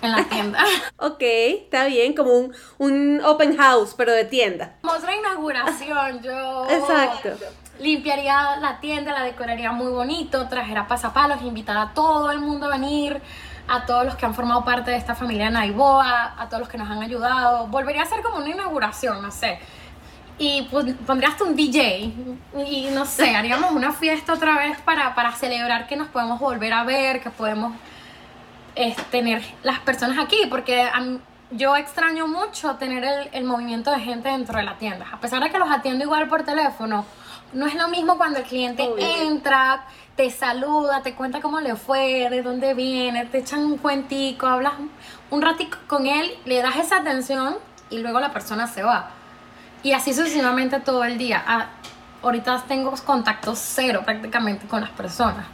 en 0.06 0.12
la 0.12 0.24
tienda. 0.24 0.64
ok, 0.96 1.20
está 1.20 1.86
bien, 1.86 2.14
como 2.14 2.32
un, 2.32 2.52
un 2.78 3.20
open 3.24 3.56
house, 3.56 3.94
pero 3.96 4.12
de 4.12 4.24
tienda. 4.24 4.76
Como 4.80 4.94
otra 4.94 5.14
inauguración, 5.14 6.22
yo... 6.22 6.66
Exacto. 6.68 7.30
Limpiaría 7.78 8.56
la 8.56 8.80
tienda, 8.80 9.12
la 9.12 9.22
decoraría 9.22 9.70
muy 9.70 9.92
bonito, 9.92 10.48
trajera 10.48 10.86
pasapalos, 10.86 11.42
invitar 11.42 11.76
a 11.76 11.92
todo 11.92 12.30
el 12.30 12.38
mundo 12.38 12.66
a 12.66 12.70
venir, 12.70 13.20
a 13.68 13.84
todos 13.84 14.06
los 14.06 14.16
que 14.16 14.24
han 14.24 14.34
formado 14.34 14.64
parte 14.64 14.90
de 14.90 14.96
esta 14.96 15.14
familia 15.14 15.50
Naiboa, 15.50 16.34
a 16.38 16.48
todos 16.48 16.60
los 16.60 16.68
que 16.70 16.78
nos 16.78 16.90
han 16.90 17.02
ayudado. 17.02 17.66
Volvería 17.66 18.02
a 18.02 18.06
ser 18.06 18.22
como 18.22 18.38
una 18.38 18.48
inauguración, 18.48 19.20
no 19.20 19.30
sé 19.30 19.58
y 20.38 20.68
pues, 20.70 20.94
pondrías 21.06 21.40
un 21.40 21.56
DJ 21.56 22.12
y 22.66 22.88
no 22.92 23.06
sé, 23.06 23.34
haríamos 23.34 23.72
una 23.72 23.92
fiesta 23.92 24.34
otra 24.34 24.58
vez 24.58 24.78
para, 24.82 25.14
para 25.14 25.32
celebrar 25.32 25.86
que 25.86 25.96
nos 25.96 26.08
podemos 26.08 26.40
volver 26.40 26.72
a 26.72 26.84
ver, 26.84 27.20
que 27.20 27.30
podemos 27.30 27.72
tener 29.10 29.42
las 29.62 29.80
personas 29.80 30.18
aquí, 30.18 30.36
porque 30.50 30.88
yo 31.50 31.76
extraño 31.76 32.26
mucho 32.26 32.76
tener 32.76 33.04
el, 33.04 33.28
el, 33.32 33.44
movimiento 33.44 33.90
de 33.90 34.00
gente 34.00 34.28
dentro 34.28 34.58
de 34.58 34.64
la 34.64 34.76
tienda. 34.78 35.06
A 35.12 35.20
pesar 35.20 35.42
de 35.42 35.50
que 35.50 35.58
los 35.58 35.70
atiendo 35.70 36.04
igual 36.04 36.28
por 36.28 36.42
teléfono, 36.42 37.04
no 37.52 37.66
es 37.66 37.74
lo 37.74 37.88
mismo 37.88 38.18
cuando 38.18 38.40
el 38.40 38.44
cliente 38.44 38.88
entra, 38.98 39.86
te 40.16 40.30
saluda, 40.30 41.02
te 41.02 41.14
cuenta 41.14 41.40
cómo 41.40 41.60
le 41.60 41.76
fue, 41.76 42.28
de 42.30 42.42
dónde 42.42 42.74
viene, 42.74 43.24
te 43.26 43.38
echan 43.38 43.64
un 43.64 43.78
cuentico, 43.78 44.46
hablas 44.46 44.74
un 45.30 45.42
ratico 45.42 45.78
con 45.86 46.06
él, 46.06 46.30
le 46.44 46.60
das 46.60 46.76
esa 46.76 46.98
atención 46.98 47.56
y 47.90 47.98
luego 47.98 48.20
la 48.20 48.32
persona 48.32 48.66
se 48.66 48.82
va 48.82 49.10
y 49.82 49.92
así 49.92 50.12
sucesivamente 50.12 50.80
todo 50.80 51.04
el 51.04 51.16
día. 51.16 51.44
Ah, 51.46 51.66
ahorita 52.22 52.64
tengo 52.66 52.92
contacto 53.04 53.54
cero 53.54 54.02
prácticamente 54.04 54.66
con 54.66 54.80
las 54.80 54.90
personas 54.90 55.46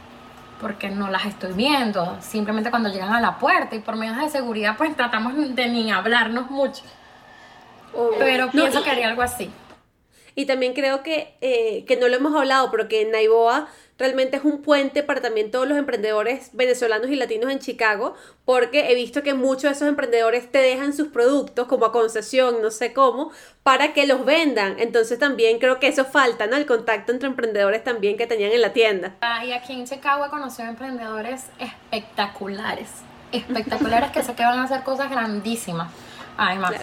porque 0.63 0.89
no 0.89 1.11
las 1.11 1.25
estoy 1.25 1.53
viendo, 1.53 2.17
simplemente 2.21 2.71
cuando 2.71 2.89
llegan 2.89 3.13
a 3.13 3.21
la 3.21 3.37
puerta 3.37 3.75
y 3.75 3.79
por 3.79 3.95
medios 3.95 4.17
de 4.17 4.29
seguridad 4.29 4.75
pues 4.75 4.95
tratamos 4.95 5.33
de 5.35 5.67
ni 5.67 5.91
hablarnos 5.91 6.49
mucho. 6.49 6.81
Pero 8.17 8.49
pienso 8.49 8.81
que 8.81 8.89
haría 8.89 9.09
algo 9.09 9.21
así. 9.21 9.51
Y 10.35 10.45
también 10.45 10.73
creo 10.73 11.03
que, 11.03 11.35
eh, 11.41 11.85
que 11.85 11.97
no 11.97 12.07
lo 12.07 12.15
hemos 12.15 12.35
hablado, 12.35 12.71
pero 12.71 12.87
que 12.87 13.05
Naiboa 13.05 13.67
realmente 13.97 14.37
es 14.37 14.43
un 14.43 14.61
puente 14.61 15.03
para 15.03 15.21
también 15.21 15.51
todos 15.51 15.67
los 15.67 15.77
emprendedores 15.77 16.49
venezolanos 16.53 17.09
y 17.09 17.15
latinos 17.15 17.51
en 17.51 17.59
Chicago, 17.59 18.15
porque 18.45 18.91
he 18.91 18.95
visto 18.95 19.23
que 19.23 19.33
muchos 19.33 19.63
de 19.63 19.71
esos 19.71 19.87
emprendedores 19.87 20.51
te 20.51 20.57
dejan 20.57 20.93
sus 20.93 21.09
productos 21.09 21.67
como 21.67 21.85
a 21.85 21.91
concesión, 21.91 22.61
no 22.61 22.71
sé 22.71 22.93
cómo, 22.93 23.31
para 23.61 23.93
que 23.93 24.07
los 24.07 24.25
vendan. 24.25 24.79
Entonces 24.79 25.19
también 25.19 25.59
creo 25.59 25.79
que 25.79 25.87
eso 25.87 26.05
falta, 26.05 26.47
¿no? 26.47 26.55
El 26.55 26.65
contacto 26.65 27.11
entre 27.11 27.27
emprendedores 27.27 27.83
también 27.83 28.17
que 28.17 28.27
tenían 28.27 28.51
en 28.51 28.61
la 28.61 28.73
tienda. 28.73 29.15
Ah, 29.21 29.45
y 29.45 29.51
aquí 29.51 29.73
en 29.73 29.85
Chicago 29.85 30.25
he 30.25 30.29
conocido 30.29 30.67
emprendedores 30.67 31.45
espectaculares, 31.59 32.89
espectaculares 33.31 34.11
que 34.11 34.23
sé 34.23 34.33
que 34.33 34.43
van 34.43 34.59
a 34.59 34.63
hacer 34.63 34.83
cosas 34.83 35.09
grandísimas. 35.09 35.91
Además. 36.35 36.73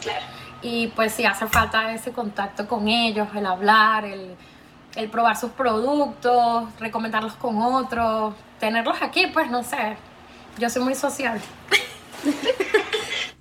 Y 0.62 0.88
pues 0.88 1.12
sí, 1.12 1.24
hace 1.24 1.46
falta 1.46 1.92
ese 1.92 2.12
contacto 2.12 2.68
con 2.68 2.88
ellos, 2.88 3.28
el 3.34 3.46
hablar, 3.46 4.04
el 4.04 4.36
el 4.96 5.08
probar 5.08 5.36
sus 5.36 5.52
productos, 5.52 6.68
recomendarlos 6.78 7.34
con 7.34 7.60
otros, 7.62 8.34
tenerlos 8.58 9.00
aquí, 9.00 9.26
pues 9.28 9.50
no 9.50 9.62
sé, 9.62 9.96
yo 10.58 10.68
soy 10.70 10.82
muy 10.82 10.94
social. 10.94 11.40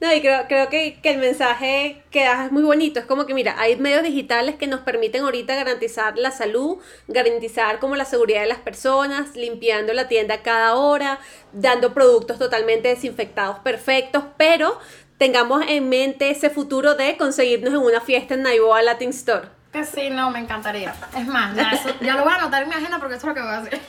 No, 0.01 0.13
y 0.13 0.21
creo, 0.21 0.45
creo 0.47 0.69
que, 0.69 1.01
que, 1.01 1.10
el 1.10 1.17
mensaje 1.17 2.05
que 2.10 2.23
das 2.23 2.45
es 2.45 2.53
muy 2.53 2.63
bonito. 2.63 3.01
Es 3.01 3.05
como 3.05 3.25
que, 3.25 3.34
mira, 3.34 3.60
hay 3.60 3.75
medios 3.75 4.01
digitales 4.01 4.55
que 4.55 4.65
nos 4.65 4.79
permiten 4.79 5.25
ahorita 5.25 5.53
garantizar 5.55 6.17
la 6.17 6.32
salud, 6.32 6.77
garantizar 7.10 7.79
como 7.79 7.97
la 7.97 8.05
seguridad 8.05 8.39
de 8.39 8.47
las 8.47 8.60
personas, 8.60 9.36
limpiando 9.36 9.91
la 9.91 10.08
tienda 10.08 10.41
cada 10.41 10.75
hora, 10.75 11.19
dando 11.51 11.93
productos 11.93 12.39
totalmente 12.39 12.88
desinfectados 12.88 13.60
perfectos, 13.60 14.23
pero 14.38 14.79
tengamos 15.19 15.63
en 15.67 15.89
mente 15.89 16.32
ese 16.32 16.49
futuro 16.49 16.95
de 16.95 17.17
conseguirnos 17.17 17.73
en 17.73 17.79
una 17.79 18.01
fiesta 18.01 18.34
en 18.34 18.41
Naiboa 18.41 18.82
Latin 18.82 19.10
Store. 19.10 19.49
Que 19.71 19.86
sí, 19.86 20.10
no, 20.10 20.32
me 20.32 20.39
encantaría. 20.39 20.95
Es 21.15 21.27
más, 21.27 21.55
ya, 22.01 22.15
lo 22.15 22.23
voy 22.23 22.34
a 22.34 22.38
anotar 22.38 22.63
en 22.63 22.69
mi 22.69 22.75
agenda 22.75 22.97
porque 22.97 23.15
eso 23.15 23.29
es 23.29 23.36
lo 23.36 23.36
que 23.36 23.41
voy 23.41 23.51
a 23.51 23.58
hacer. 23.60 23.79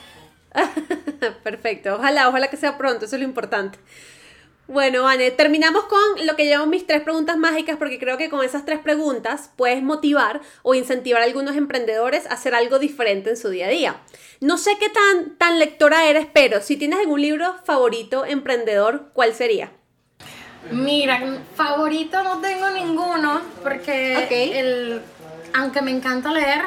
Perfecto, 1.43 1.95
ojalá, 1.95 2.29
ojalá 2.29 2.49
que 2.51 2.59
sea 2.59 2.77
pronto, 2.77 3.07
eso 3.07 3.17
es 3.17 3.23
lo 3.23 3.27
importante. 3.27 3.79
Bueno, 4.67 5.09
Anne, 5.09 5.31
terminamos 5.31 5.85
con 5.85 6.27
lo 6.27 6.37
que 6.37 6.45
llamo 6.45 6.67
mis 6.67 6.87
tres 6.87 7.03
preguntas 7.03 7.37
mágicas 7.37 7.77
porque 7.77 7.99
creo 7.99 8.19
que 8.19 8.29
con 8.29 8.45
esas 8.45 8.65
tres 8.65 8.79
preguntas 8.79 9.51
puedes 9.57 9.83
motivar 9.83 10.41
o 10.63 10.75
incentivar 10.75 11.23
a 11.23 11.25
algunos 11.25 11.57
emprendedores 11.57 12.27
a 12.27 12.35
hacer 12.35 12.55
algo 12.55 12.79
diferente 12.79 13.31
en 13.31 13.37
su 13.37 13.49
día 13.51 13.67
a 13.67 13.71
día. 13.71 13.97
No 14.41 14.59
sé 14.59 14.77
qué 14.79 14.89
tan, 14.89 15.37
tan 15.37 15.59
lectora 15.59 16.09
eres, 16.09 16.27
pero 16.33 16.61
si 16.61 16.77
tienes 16.77 17.01
algún 17.01 17.21
libro 17.21 17.57
favorito 17.65 18.25
emprendedor, 18.25 19.11
¿cuál 19.13 19.35
sería? 19.35 19.73
Mira, 20.71 21.21
favorito 21.55 22.23
no 22.23 22.41
tengo 22.41 22.71
ninguno 22.71 23.41
porque 23.63 24.59
el 24.59 25.03
aunque 25.55 25.83
me 25.83 25.91
encanta 25.91 26.31
leer, 26.33 26.63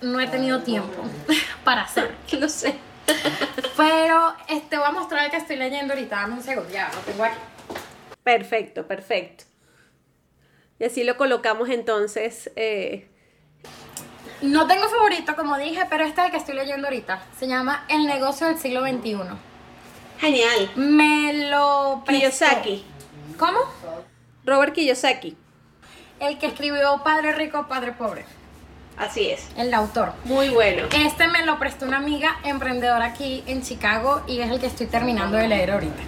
no 0.00 0.20
he 0.20 0.26
tenido 0.26 0.60
tiempo 0.62 1.02
para 1.64 1.82
hacer. 1.82 2.14
Lo 2.38 2.48
sé. 2.48 2.74
Pero 3.76 4.34
este 4.48 4.76
voy 4.78 4.86
a 4.86 4.92
mostrar 4.92 5.24
el 5.24 5.30
que 5.30 5.38
estoy 5.38 5.56
leyendo 5.56 5.94
ahorita. 5.94 6.16
Dame 6.16 6.34
un 6.34 6.42
segundo, 6.42 6.70
ya, 6.70 6.90
lo 6.94 7.00
tengo 7.00 7.24
aquí. 7.24 7.38
Perfecto, 8.22 8.86
perfecto. 8.86 9.44
Y 10.78 10.84
así 10.84 11.02
lo 11.02 11.16
colocamos 11.16 11.68
entonces. 11.70 12.52
Eh, 12.54 13.08
no 14.42 14.66
tengo 14.68 14.88
favorito, 14.88 15.34
como 15.34 15.58
dije, 15.58 15.86
pero 15.90 16.04
este 16.04 16.20
es 16.20 16.26
el 16.26 16.30
que 16.30 16.36
estoy 16.38 16.54
leyendo 16.54 16.86
ahorita. 16.86 17.20
Se 17.36 17.48
llama 17.48 17.84
El 17.88 18.06
negocio 18.06 18.46
del 18.46 18.58
siglo 18.58 18.82
XXI. 18.82 19.16
Genial. 20.20 20.70
Me 20.76 21.48
lo 21.50 22.04
Kiyosaki. 22.06 22.84
¿Cómo? 23.40 23.58
Robert 24.44 24.74
Kiyosaki 24.74 25.36
el 26.20 26.38
que 26.38 26.46
escribió 26.46 27.00
Padre 27.02 27.32
Rico, 27.32 27.66
Padre 27.66 27.92
Pobre. 27.92 28.24
Así 28.98 29.30
es. 29.30 29.48
El 29.56 29.72
autor. 29.72 30.12
Muy 30.24 30.50
bueno. 30.50 30.86
Este 30.94 31.26
me 31.28 31.44
lo 31.46 31.58
prestó 31.58 31.86
una 31.86 31.96
amiga 31.96 32.36
emprendedora 32.44 33.06
aquí 33.06 33.42
en 33.46 33.62
Chicago 33.62 34.22
y 34.26 34.40
es 34.40 34.50
el 34.50 34.60
que 34.60 34.66
estoy 34.66 34.86
terminando 34.86 35.38
de 35.38 35.48
leer 35.48 35.70
ahorita. 35.70 36.02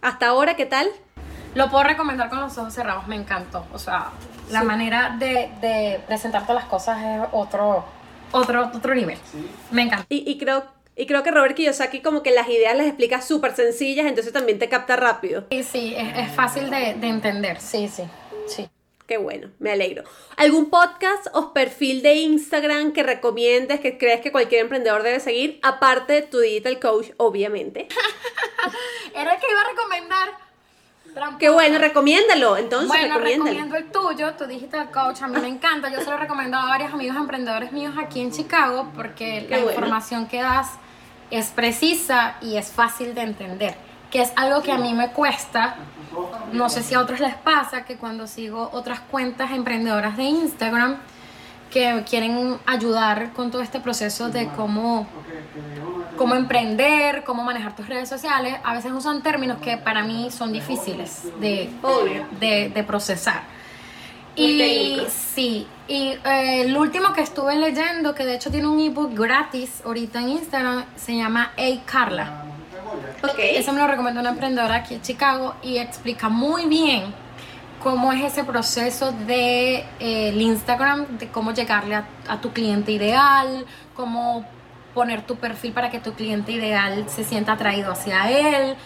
¿Hasta 0.00 0.28
ahora 0.28 0.56
qué 0.56 0.64
tal? 0.64 0.88
Lo 1.54 1.68
puedo 1.70 1.84
recomendar 1.84 2.30
con 2.30 2.40
los 2.40 2.56
ojos 2.56 2.72
cerrados, 2.72 3.06
me 3.06 3.16
encantó. 3.16 3.66
O 3.74 3.78
sea, 3.78 4.12
la 4.50 4.62
manera 4.62 5.16
de, 5.18 5.50
de 5.60 6.00
presentar 6.06 6.42
todas 6.46 6.62
las 6.62 6.70
cosas 6.70 6.98
es 7.02 7.28
otro, 7.32 7.84
otro, 8.32 8.70
otro 8.74 8.94
nivel. 8.94 9.18
Me 9.70 9.82
encanta. 9.82 10.06
Y, 10.08 10.38
creo 10.38 10.64
y 10.98 11.06
creo 11.06 11.22
que 11.22 11.30
Robert 11.30 11.54
Kiyosaki 11.54 12.00
como 12.00 12.24
que 12.24 12.32
las 12.32 12.48
ideas 12.48 12.76
las 12.76 12.88
explica 12.88 13.22
súper 13.22 13.54
sencillas, 13.54 14.06
entonces 14.06 14.32
también 14.32 14.58
te 14.58 14.68
capta 14.68 14.96
rápido. 14.96 15.44
Sí, 15.50 15.62
sí, 15.62 15.94
es, 15.96 16.18
es 16.18 16.32
fácil 16.32 16.68
de, 16.70 16.94
de, 16.94 17.06
entender, 17.06 17.60
sí, 17.60 17.88
sí, 17.88 18.02
sí. 18.48 18.68
Qué 19.06 19.16
bueno, 19.16 19.48
me 19.60 19.70
alegro. 19.70 20.02
¿Algún 20.36 20.68
podcast 20.68 21.28
o 21.32 21.54
perfil 21.54 22.02
de 22.02 22.14
Instagram 22.14 22.92
que 22.92 23.04
recomiendes, 23.04 23.78
que 23.80 23.96
crees 23.96 24.20
que 24.20 24.32
cualquier 24.32 24.62
emprendedor 24.62 25.04
debe 25.04 25.20
seguir, 25.20 25.60
aparte 25.62 26.14
de 26.14 26.22
tu 26.22 26.40
digital 26.40 26.80
coach, 26.80 27.10
obviamente? 27.16 27.86
Era 29.14 29.34
el 29.34 29.40
que 29.40 29.46
iba 29.50 29.60
a 29.60 29.68
recomendar. 29.68 30.48
Qué 31.38 31.48
bueno, 31.48 31.78
recomiéndalo. 31.78 32.56
Entonces, 32.56 32.88
bueno, 32.88 33.18
recomiendo 33.18 33.76
el 33.76 33.90
tuyo, 33.90 34.34
tu 34.34 34.46
digital 34.46 34.90
coach. 34.90 35.22
A 35.22 35.28
mí 35.28 35.40
me 35.40 35.48
encanta. 35.48 35.90
Yo 35.90 36.00
se 36.00 36.06
lo 36.06 36.14
he 36.14 36.18
recomendado 36.18 36.66
a 36.66 36.70
varios 36.70 36.92
amigos 36.92 37.16
emprendedores 37.16 37.72
míos 37.72 37.94
aquí 37.98 38.20
en 38.20 38.30
Chicago 38.30 38.90
porque 38.94 39.46
la 39.48 39.60
información 39.60 40.28
que 40.28 40.40
das 40.40 40.68
es 41.30 41.48
precisa 41.48 42.36
y 42.40 42.56
es 42.56 42.70
fácil 42.70 43.14
de 43.14 43.22
entender, 43.22 43.74
que 44.10 44.22
es 44.22 44.32
algo 44.36 44.62
que 44.62 44.72
a 44.72 44.78
mí 44.78 44.94
me 44.94 45.10
cuesta 45.12 45.76
no 46.52 46.68
sé 46.68 46.82
si 46.82 46.94
a 46.94 47.00
otros 47.00 47.20
les 47.20 47.34
pasa 47.34 47.84
que 47.84 47.96
cuando 47.96 48.26
sigo 48.26 48.70
otras 48.72 49.00
cuentas 49.00 49.50
emprendedoras 49.50 50.16
de 50.16 50.24
Instagram 50.24 50.96
que 51.70 52.02
quieren 52.08 52.58
ayudar 52.64 53.32
con 53.32 53.50
todo 53.50 53.60
este 53.60 53.78
proceso 53.80 54.30
de 54.30 54.48
cómo, 54.48 55.06
cómo 56.16 56.34
emprender, 56.34 57.24
cómo 57.24 57.44
manejar 57.44 57.76
tus 57.76 57.86
redes 57.86 58.08
sociales, 58.08 58.56
a 58.64 58.72
veces 58.72 58.90
usan 58.92 59.22
términos 59.22 59.58
que 59.58 59.76
para 59.76 60.02
mí 60.02 60.30
son 60.30 60.52
difíciles 60.52 61.28
de, 61.40 61.70
de, 62.40 62.84
procesar. 62.84 63.42
Y 64.38 65.00
sí, 65.08 65.66
y 65.88 66.12
eh, 66.24 66.62
el 66.62 66.76
último 66.76 67.12
que 67.12 67.22
estuve 67.22 67.56
leyendo, 67.56 68.14
que 68.14 68.24
de 68.24 68.36
hecho 68.36 68.50
tiene 68.50 68.68
un 68.68 68.78
ebook 68.80 69.14
gratis 69.14 69.82
ahorita 69.84 70.20
en 70.20 70.28
Instagram, 70.30 70.84
se 70.96 71.16
llama 71.16 71.52
Hey 71.56 71.82
Carla 71.84 72.44
Okay. 73.22 73.56
Eso 73.56 73.72
me 73.72 73.80
lo 73.80 73.86
recomendó 73.86 74.20
una 74.20 74.30
emprendedora 74.30 74.76
aquí 74.76 74.94
en 74.94 75.02
Chicago 75.02 75.54
y 75.62 75.78
explica 75.78 76.28
muy 76.28 76.66
bien 76.66 77.12
cómo 77.82 78.12
es 78.12 78.24
ese 78.24 78.44
proceso 78.44 79.12
de 79.12 79.76
eh, 80.00 80.28
el 80.28 80.40
Instagram, 80.40 81.18
de 81.18 81.28
cómo 81.28 81.52
llegarle 81.52 81.96
a, 81.96 82.40
tu 82.40 82.52
cliente 82.52 82.92
ideal, 82.92 83.66
cómo 83.94 84.44
poner 84.94 85.22
tu 85.22 85.36
perfil 85.36 85.72
para 85.72 85.90
que 85.90 85.98
tu 85.98 86.14
cliente 86.14 86.52
ideal 86.52 87.04
se 87.08 87.24
sienta 87.24 87.52
atraído 87.52 87.92
hacia 87.92 88.30
él. 88.30 88.76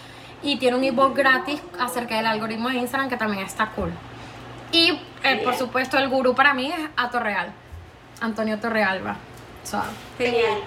Y 0.41 0.57
tiene 0.57 0.77
un 0.77 0.83
ebook 0.83 1.15
gratis 1.15 1.61
acerca 1.79 2.17
del 2.17 2.25
algoritmo 2.25 2.69
de 2.69 2.77
Instagram 2.77 3.09
que 3.09 3.17
también 3.17 3.45
está 3.45 3.67
cool. 3.67 3.91
Y 4.73 4.99
eh, 5.23 5.41
por 5.43 5.55
supuesto 5.55 5.97
el 5.97 6.09
gurú 6.09 6.35
para 6.35 6.53
mí 6.53 6.67
es 6.67 6.89
a 6.97 7.09
Torreal, 7.09 7.53
Antonio 8.19 8.59
Torrealba. 8.59 9.17
Genial. 10.17 10.57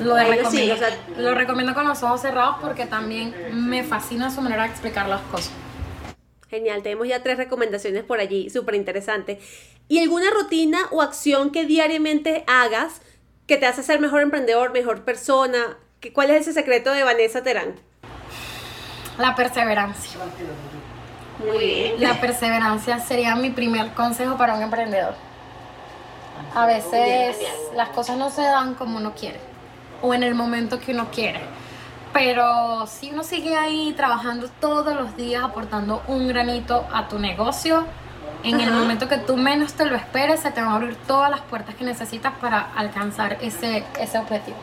Lo, 0.00 0.16
recomiendo, 0.16 0.74
lo 1.18 1.34
recomiendo 1.34 1.74
con 1.74 1.86
los 1.86 2.02
ojos 2.02 2.22
cerrados 2.22 2.56
porque 2.60 2.86
también 2.86 3.34
me 3.52 3.84
fascina 3.84 4.30
su 4.30 4.40
manera 4.40 4.64
de 4.64 4.70
explicar 4.70 5.08
las 5.08 5.20
cosas. 5.22 5.52
Genial, 6.50 6.82
tenemos 6.82 7.06
ya 7.06 7.22
tres 7.22 7.36
recomendaciones 7.36 8.02
por 8.02 8.18
allí, 8.18 8.50
súper 8.50 8.74
interesante. 8.74 9.38
¿Y 9.88 10.00
alguna 10.00 10.30
rutina 10.30 10.80
o 10.90 11.00
acción 11.00 11.50
que 11.50 11.64
diariamente 11.64 12.44
hagas 12.46 13.00
que 13.46 13.58
te 13.58 13.66
hace 13.66 13.82
ser 13.82 14.00
mejor 14.00 14.22
emprendedor, 14.22 14.72
mejor 14.72 15.04
persona? 15.04 15.78
¿Cuál 16.12 16.30
es 16.30 16.42
ese 16.42 16.52
secreto 16.52 16.90
de 16.90 17.04
Vanessa 17.04 17.42
Terán? 17.42 17.76
La 19.18 19.34
perseverancia. 19.36 20.20
Muy 21.46 21.58
bien. 21.58 21.94
La 21.98 22.20
perseverancia 22.20 22.98
sería 22.98 23.34
mi 23.34 23.50
primer 23.50 23.92
consejo 23.94 24.36
para 24.36 24.54
un 24.54 24.62
emprendedor. 24.62 25.14
A 26.54 26.66
veces 26.66 27.36
las 27.74 27.88
cosas 27.90 28.16
no 28.16 28.30
se 28.30 28.42
dan 28.42 28.74
como 28.74 28.98
uno 28.98 29.12
quiere 29.14 29.40
o 30.02 30.12
en 30.12 30.22
el 30.22 30.34
momento 30.34 30.78
que 30.80 30.92
uno 30.92 31.08
quiere. 31.10 31.40
Pero 32.12 32.86
si 32.86 33.10
uno 33.10 33.22
sigue 33.22 33.56
ahí 33.56 33.94
trabajando 33.96 34.48
todos 34.60 34.94
los 34.94 35.16
días, 35.16 35.42
aportando 35.42 36.02
un 36.08 36.28
granito 36.28 36.86
a 36.92 37.08
tu 37.08 37.18
negocio, 37.18 37.86
en 38.44 38.60
el 38.60 38.72
momento 38.72 39.08
que 39.08 39.18
tú 39.18 39.36
menos 39.36 39.72
te 39.74 39.86
lo 39.86 39.96
esperes, 39.96 40.40
se 40.40 40.50
te 40.50 40.60
van 40.60 40.72
a 40.72 40.74
abrir 40.74 40.96
todas 41.06 41.30
las 41.30 41.40
puertas 41.40 41.74
que 41.74 41.84
necesitas 41.84 42.32
para 42.40 42.72
alcanzar 42.76 43.38
ese, 43.40 43.84
ese 43.98 44.18
objetivo. 44.18 44.58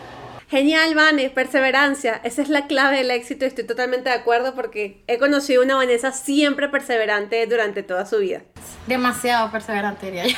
Genial, 0.50 0.96
Vane, 0.96 1.30
perseverancia. 1.30 2.20
Esa 2.24 2.42
es 2.42 2.50
la 2.50 2.66
clave 2.66 2.98
del 2.98 3.12
éxito. 3.12 3.46
Estoy 3.46 3.66
totalmente 3.66 4.10
de 4.10 4.16
acuerdo 4.16 4.56
porque 4.56 5.04
he 5.06 5.20
conocido 5.20 5.62
una 5.62 5.76
Vanessa 5.76 6.12
siempre 6.12 6.68
perseverante 6.70 7.46
durante 7.46 7.84
toda 7.84 8.08
su 8.08 8.18
vida. 8.18 8.42
Demasiado 8.88 9.52
perseverante, 9.52 10.08
diría 10.08 10.26
yo. 10.26 10.38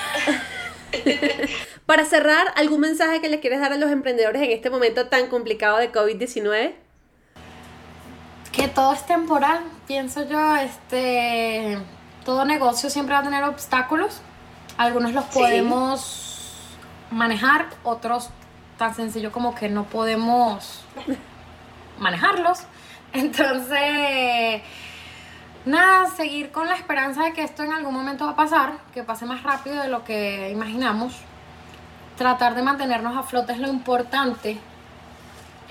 Para 1.85 2.03
cerrar, 2.03 2.47
¿algún 2.57 2.81
mensaje 2.81 3.21
que 3.21 3.29
le 3.29 3.39
quieres 3.39 3.61
dar 3.61 3.71
a 3.71 3.77
los 3.77 3.89
emprendedores 3.89 4.41
en 4.41 4.51
este 4.51 4.69
momento 4.69 5.07
tan 5.07 5.27
complicado 5.27 5.77
de 5.77 5.93
COVID-19? 5.93 6.73
Que 8.51 8.67
todo 8.67 8.91
es 8.91 9.05
temporal, 9.05 9.61
pienso 9.87 10.27
yo. 10.27 10.57
Este, 10.57 11.77
todo 12.25 12.43
negocio 12.43 12.89
siempre 12.89 13.13
va 13.13 13.21
a 13.21 13.23
tener 13.23 13.45
obstáculos. 13.45 14.19
Algunos 14.77 15.13
los 15.13 15.23
podemos 15.25 16.67
manejar, 17.11 17.69
otros 17.83 18.29
tan 18.81 18.95
sencillo 18.95 19.31
como 19.31 19.53
que 19.53 19.69
no 19.69 19.83
podemos 19.83 20.83
manejarlos. 21.99 22.63
Entonces, 23.13 24.63
nada, 25.65 26.09
seguir 26.09 26.51
con 26.51 26.67
la 26.67 26.73
esperanza 26.73 27.25
de 27.25 27.33
que 27.33 27.43
esto 27.43 27.61
en 27.61 27.73
algún 27.73 27.93
momento 27.93 28.25
va 28.25 28.31
a 28.31 28.35
pasar, 28.35 28.79
que 28.91 29.03
pase 29.03 29.27
más 29.27 29.43
rápido 29.43 29.83
de 29.83 29.87
lo 29.87 30.03
que 30.03 30.49
imaginamos. 30.49 31.13
Tratar 32.17 32.55
de 32.55 32.63
mantenernos 32.63 33.15
a 33.15 33.21
flote 33.21 33.53
es 33.53 33.59
lo 33.59 33.67
importante. 33.67 34.57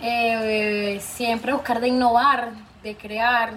Eh, 0.01 1.01
siempre 1.03 1.53
buscar 1.53 1.81
de 1.81 1.89
innovar, 1.89 2.53
de 2.85 2.97
crear, 2.97 3.55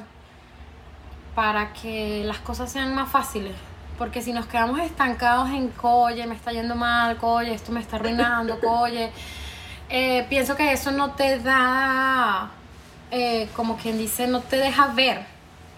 para 1.36 1.74
que 1.74 2.24
las 2.26 2.40
cosas 2.40 2.72
sean 2.72 2.96
más 2.96 3.08
fáciles. 3.08 3.54
Porque 4.00 4.24
si 4.24 4.34
nos 4.34 4.48
quedamos 4.48 4.80
estancados 4.80 5.52
en, 5.52 5.68
coye, 5.68 6.26
me 6.26 6.34
está 6.34 6.52
yendo 6.52 6.74
mal, 6.74 7.18
coye, 7.18 7.54
esto 7.54 7.72
me 7.72 7.82
está 7.82 7.98
arruinando, 7.98 8.60
coye, 8.60 9.12
eh, 9.90 10.26
pienso 10.30 10.56
que 10.56 10.72
eso 10.72 10.92
no 10.92 11.12
te 11.12 11.40
da, 11.40 12.52
eh, 13.12 13.50
como 13.56 13.78
quien 13.78 13.98
dice, 13.98 14.28
no 14.28 14.42
te 14.42 14.58
deja 14.58 14.88
ver 14.88 15.26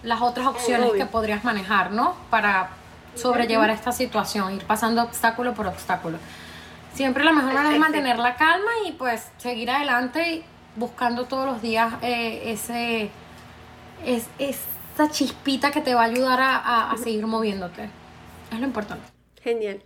las 0.02 0.20
otras 0.22 0.46
opciones 0.46 0.92
que 0.92 1.06
podrías 1.06 1.44
manejar, 1.44 1.90
¿no? 1.90 2.14
Para 2.30 2.70
sobrellevar 3.14 3.70
esta 3.70 3.92
situación, 3.92 4.54
ir 4.54 4.64
pasando 4.64 5.02
obstáculo 5.02 5.54
por 5.54 5.66
obstáculo. 5.66 6.18
Siempre 6.94 7.24
la 7.24 7.32
mejor 7.32 7.52
manera 7.52 7.74
es 7.74 7.80
mantener 7.80 8.18
la 8.18 8.36
calma 8.36 8.70
y 8.86 8.92
pues 8.92 9.30
seguir 9.36 9.70
adelante 9.70 10.30
y 10.30 10.44
buscando 10.76 11.24
todos 11.24 11.46
los 11.46 11.60
días 11.60 11.94
eh, 12.02 12.42
ese, 12.46 13.10
es, 14.04 14.28
esa 14.38 15.10
chispita 15.10 15.70
que 15.70 15.80
te 15.80 15.94
va 15.94 16.02
a 16.02 16.04
ayudar 16.04 16.40
a, 16.40 16.90
a 16.90 16.96
seguir 16.96 17.26
moviéndote. 17.26 17.90
Es 18.50 18.58
lo 18.58 18.66
importante. 18.66 19.04
Genial. 19.42 19.82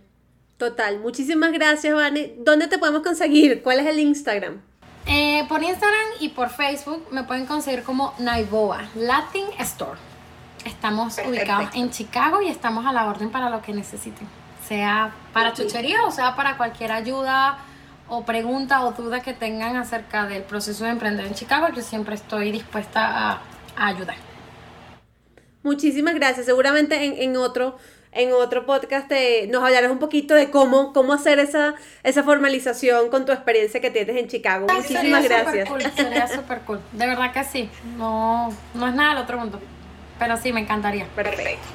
Total. 0.61 0.99
Muchísimas 0.99 1.51
gracias, 1.53 1.91
Vane. 1.91 2.35
¿Dónde 2.37 2.67
te 2.67 2.77
podemos 2.77 3.01
conseguir? 3.01 3.63
¿Cuál 3.63 3.79
es 3.79 3.87
el 3.87 3.97
Instagram? 3.97 4.61
Eh, 5.07 5.43
por 5.49 5.63
Instagram 5.63 6.07
y 6.19 6.29
por 6.29 6.51
Facebook 6.51 7.07
me 7.09 7.23
pueden 7.23 7.47
conseguir 7.47 7.81
como 7.81 8.13
Naiboa 8.19 8.87
Latin 8.93 9.45
Store. 9.57 9.97
Estamos 10.63 11.17
ubicados 11.27 11.71
en 11.73 11.89
Chicago 11.89 12.43
y 12.43 12.49
estamos 12.49 12.85
a 12.85 12.93
la 12.93 13.07
orden 13.07 13.31
para 13.31 13.49
lo 13.49 13.63
que 13.63 13.73
necesiten. 13.73 14.27
Sea 14.67 15.15
para 15.33 15.51
chuchería 15.53 16.05
o 16.05 16.11
sea 16.11 16.35
para 16.35 16.57
cualquier 16.57 16.91
ayuda 16.91 17.57
o 18.07 18.23
pregunta 18.23 18.85
o 18.85 18.91
duda 18.91 19.21
que 19.21 19.33
tengan 19.33 19.77
acerca 19.77 20.27
del 20.27 20.43
proceso 20.43 20.83
de 20.83 20.91
emprender 20.91 21.25
en 21.25 21.33
Chicago. 21.33 21.69
Yo 21.75 21.81
siempre 21.81 22.13
estoy 22.13 22.51
dispuesta 22.51 23.31
a, 23.31 23.41
ayudar. 23.75 24.17
Muchísimas 25.63 26.13
gracias. 26.13 26.45
Seguramente 26.45 27.03
en, 27.03 27.19
en 27.19 27.35
otro 27.35 27.79
en 28.11 28.33
otro 28.33 28.65
podcast 28.65 29.09
nos 29.49 29.63
hablarás 29.63 29.91
un 29.91 29.99
poquito 29.99 30.35
de 30.35 30.49
cómo, 30.49 30.91
cómo 30.93 31.13
hacer 31.13 31.39
esa, 31.39 31.75
esa 32.03 32.23
formalización 32.23 33.09
con 33.09 33.25
tu 33.25 33.31
experiencia 33.31 33.79
que 33.79 33.89
tienes 33.89 34.17
en 34.17 34.27
Chicago. 34.27 34.67
Muchísimas 34.69 35.23
gracias. 35.23 35.69
sería 35.95 36.27
súper 36.27 36.59
cool. 36.61 36.79
De 36.91 37.07
verdad 37.07 37.31
que 37.31 37.43
sí. 37.43 37.69
No, 37.97 38.53
no 38.73 38.87
es 38.87 38.93
nada 38.95 39.15
del 39.15 39.23
otro 39.23 39.37
mundo. 39.37 39.59
Pero 40.19 40.37
sí, 40.37 40.51
me 40.51 40.59
encantaría. 40.59 41.07
Perfecto. 41.15 41.67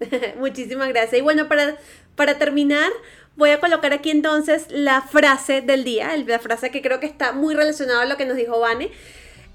Muchísimas 0.38 0.88
gracias. 0.88 1.20
Y 1.20 1.22
bueno, 1.22 1.46
para, 1.46 1.76
para 2.16 2.38
terminar, 2.38 2.90
voy 3.36 3.50
a 3.50 3.60
colocar 3.60 3.92
aquí 3.92 4.10
entonces 4.10 4.66
la 4.70 5.02
frase 5.02 5.60
del 5.60 5.84
día, 5.84 6.16
la 6.16 6.38
frase 6.38 6.70
que 6.70 6.82
creo 6.82 7.00
que 7.00 7.06
está 7.06 7.32
muy 7.32 7.54
relacionada 7.54 8.02
a 8.02 8.06
lo 8.06 8.16
que 8.16 8.24
nos 8.24 8.36
dijo 8.36 8.58
Vane. 8.58 8.90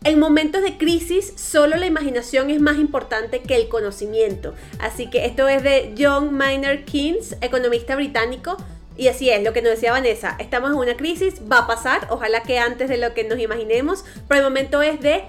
En 0.03 0.19
momentos 0.19 0.63
de 0.63 0.79
crisis, 0.79 1.31
solo 1.35 1.75
la 1.77 1.85
imaginación 1.85 2.49
es 2.49 2.59
más 2.59 2.77
importante 2.77 3.43
que 3.43 3.55
el 3.55 3.69
conocimiento. 3.69 4.55
Así 4.79 5.11
que 5.11 5.27
esto 5.27 5.47
es 5.47 5.61
de 5.61 5.93
John 5.95 6.33
Maynard 6.33 6.85
Keynes, 6.85 7.37
economista 7.39 7.95
británico. 7.95 8.57
Y 8.97 9.09
así 9.09 9.29
es, 9.29 9.43
lo 9.43 9.53
que 9.53 9.61
nos 9.61 9.73
decía 9.73 9.91
Vanessa, 9.91 10.35
estamos 10.39 10.71
en 10.71 10.77
una 10.77 10.97
crisis, 10.97 11.35
va 11.49 11.59
a 11.59 11.67
pasar, 11.67 12.07
ojalá 12.09 12.41
que 12.41 12.57
antes 12.57 12.89
de 12.89 12.97
lo 12.97 13.13
que 13.13 13.25
nos 13.25 13.37
imaginemos, 13.37 14.03
pero 14.27 14.39
el 14.39 14.47
momento 14.47 14.81
es 14.81 14.99
de 15.01 15.23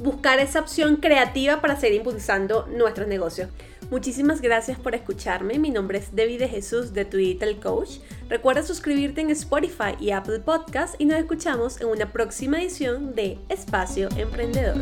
buscar 0.00 0.40
esa 0.40 0.58
opción 0.58 0.96
creativa 0.96 1.60
para 1.60 1.78
seguir 1.78 1.98
impulsando 1.98 2.66
nuestros 2.66 3.06
negocios. 3.06 3.48
Muchísimas 3.90 4.40
gracias 4.40 4.78
por 4.78 4.94
escucharme. 4.94 5.58
Mi 5.58 5.70
nombre 5.70 5.98
es 5.98 6.14
Debbie 6.14 6.38
de 6.38 6.48
Jesús 6.48 6.92
de 6.92 7.04
Twitter 7.04 7.58
Coach. 7.58 7.98
Recuerda 8.28 8.62
suscribirte 8.62 9.20
en 9.20 9.30
Spotify 9.30 9.96
y 9.98 10.12
Apple 10.12 10.40
Podcast 10.40 10.94
y 11.00 11.06
nos 11.06 11.18
escuchamos 11.18 11.80
en 11.80 11.88
una 11.88 12.12
próxima 12.12 12.60
edición 12.60 13.16
de 13.16 13.38
Espacio 13.48 14.08
Emprendedor. 14.16 14.76